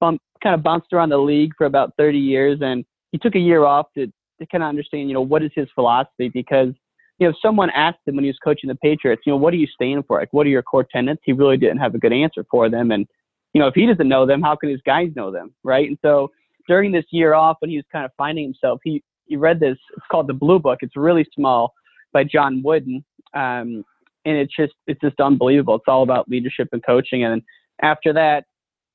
[0.00, 3.40] bump, kind of bounced around the league for about 30 years and he took a
[3.40, 6.72] year off to to kind of understand you know what is his philosophy because
[7.18, 9.52] you know if someone asked him when he was coaching the Patriots you know what
[9.54, 11.98] are you staying for like what are your core tenets he really didn't have a
[11.98, 13.06] good answer for them and
[13.52, 15.98] you know if he doesn't know them how can his guys know them right and
[16.02, 16.30] so
[16.68, 19.02] during this year off when he was kind of finding himself he
[19.32, 19.78] he read this.
[19.96, 20.80] It's called the Blue Book.
[20.82, 21.72] It's really small
[22.12, 23.02] by John Wooden,
[23.34, 23.84] um,
[24.24, 25.76] and it's just it's just unbelievable.
[25.76, 27.24] It's all about leadership and coaching.
[27.24, 27.42] And
[27.82, 28.44] after that,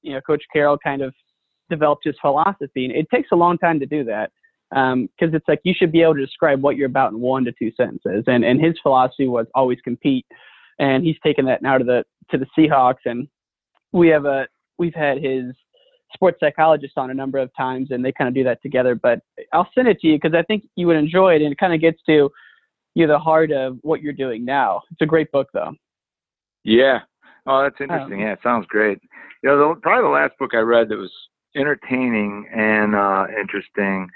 [0.02, 1.14] you know, Coach Carroll kind of
[1.70, 4.32] developed his philosophy, and it takes a long time to do that
[4.76, 7.46] um, because it's like you should be able to describe what you're about in one
[7.46, 8.24] to two sentences.
[8.28, 10.26] And and his philosophy was always compete,
[10.80, 13.06] and he's taken that now to the to the Seahawks.
[13.06, 13.28] And
[13.92, 14.48] we have a
[14.78, 15.54] we've had his
[16.14, 19.20] sports psychologist on a number of times and they kind of do that together but
[19.54, 21.74] i'll send it to you because i think you would enjoy it and it kind
[21.74, 22.30] of gets to
[22.98, 25.72] you the heart of what you're doing now it's a great book though
[26.64, 27.00] Yeah.
[27.50, 28.16] Oh, that's interesting.
[28.16, 28.98] Um, yeah, it sounds great.
[29.42, 31.12] You know, the, probably the last book I read that was
[31.56, 34.10] entertaining and uh, interesting.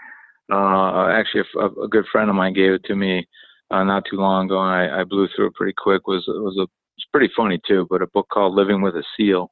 [0.52, 3.26] Uh, actually, a, a good friend of mine gave it to me
[3.72, 6.08] uh, not too long ago, and I, I blew through it pretty quick.
[6.08, 6.64] was was a
[6.98, 9.50] it's pretty funny too, but a book called Living with a Seal.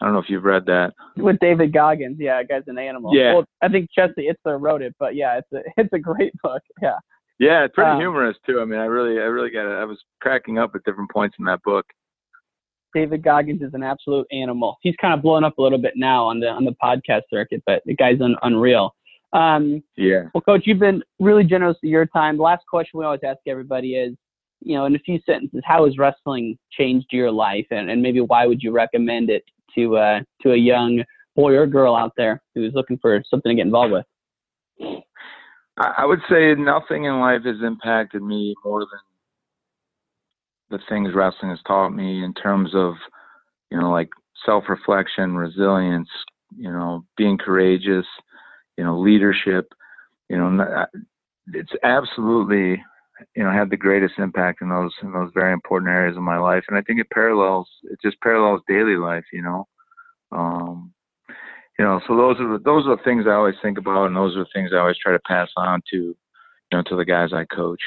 [0.00, 0.94] I don't know if you've read that.
[1.16, 3.34] with david goggins yeah guy's an animal Yeah.
[3.34, 6.62] well i think jesse itzler wrote it but yeah it's a it's a great book
[6.80, 6.96] yeah
[7.38, 8.60] Yeah, it's pretty Um, humorous too.
[8.60, 9.74] I mean, I really, I really got it.
[9.74, 11.86] I was cracking up at different points in that book.
[12.94, 16.26] david goggins is an absolute animal he's kind of blowing up a little bit now
[16.26, 18.94] on the on the podcast circuit but the guy's un, unreal
[19.32, 20.24] um Yeah.
[20.34, 22.36] Well, Coach, you've been really generous with your time.
[22.36, 24.14] The last question we always ask everybody is,
[24.60, 28.20] you know, in a few sentences, how has wrestling changed your life, and, and maybe
[28.20, 29.42] why would you recommend it
[29.74, 31.02] to uh, to a young
[31.34, 34.06] boy or girl out there who's looking for something to get involved with?
[35.78, 39.00] I would say nothing in life has impacted me more than
[40.70, 42.94] the things wrestling has taught me in terms of,
[43.70, 44.10] you know, like
[44.44, 46.08] self-reflection, resilience,
[46.56, 48.06] you know, being courageous,
[48.76, 49.72] you know, leadership.
[50.28, 50.86] You know,
[51.52, 52.82] it's absolutely,
[53.34, 56.38] you know, had the greatest impact in those in those very important areas of my
[56.38, 57.68] life, and I think it parallels.
[57.84, 59.24] It just parallels daily life.
[59.32, 59.68] You know.
[60.32, 60.92] Um,
[61.78, 64.16] you know, so those are the those are the things I always think about, and
[64.16, 66.16] those are the things I always try to pass on to, you
[66.72, 67.80] know, to the guys I coach.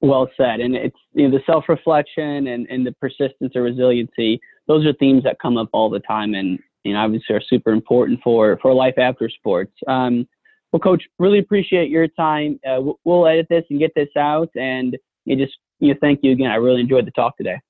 [0.00, 0.60] Well said.
[0.60, 4.40] And it's you know, the self-reflection and, and the persistence or resiliency.
[4.66, 7.70] Those are themes that come up all the time, and you know, obviously are super
[7.72, 9.72] important for for life after sports.
[9.86, 10.26] Um,
[10.72, 12.58] well, Coach, really appreciate your time.
[12.66, 16.20] Uh, we'll- we'll edit this and get this out, and you just you know, thank
[16.22, 16.50] you again.
[16.50, 17.60] I really enjoyed the talk today.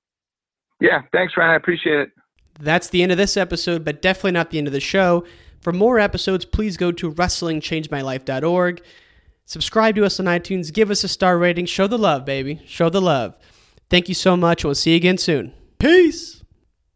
[0.80, 1.52] Yeah, thanks, Ryan.
[1.52, 2.10] I appreciate it.
[2.60, 5.24] That's the end of this episode, but definitely not the end of the show.
[5.60, 8.82] For more episodes, please go to wrestlingchangemylife.org.
[9.46, 12.62] Subscribe to us on iTunes, give us a star rating, show the love, baby.
[12.66, 13.36] Show the love.
[13.90, 15.52] Thank you so much, we'll see you again soon.
[15.78, 16.43] Peace.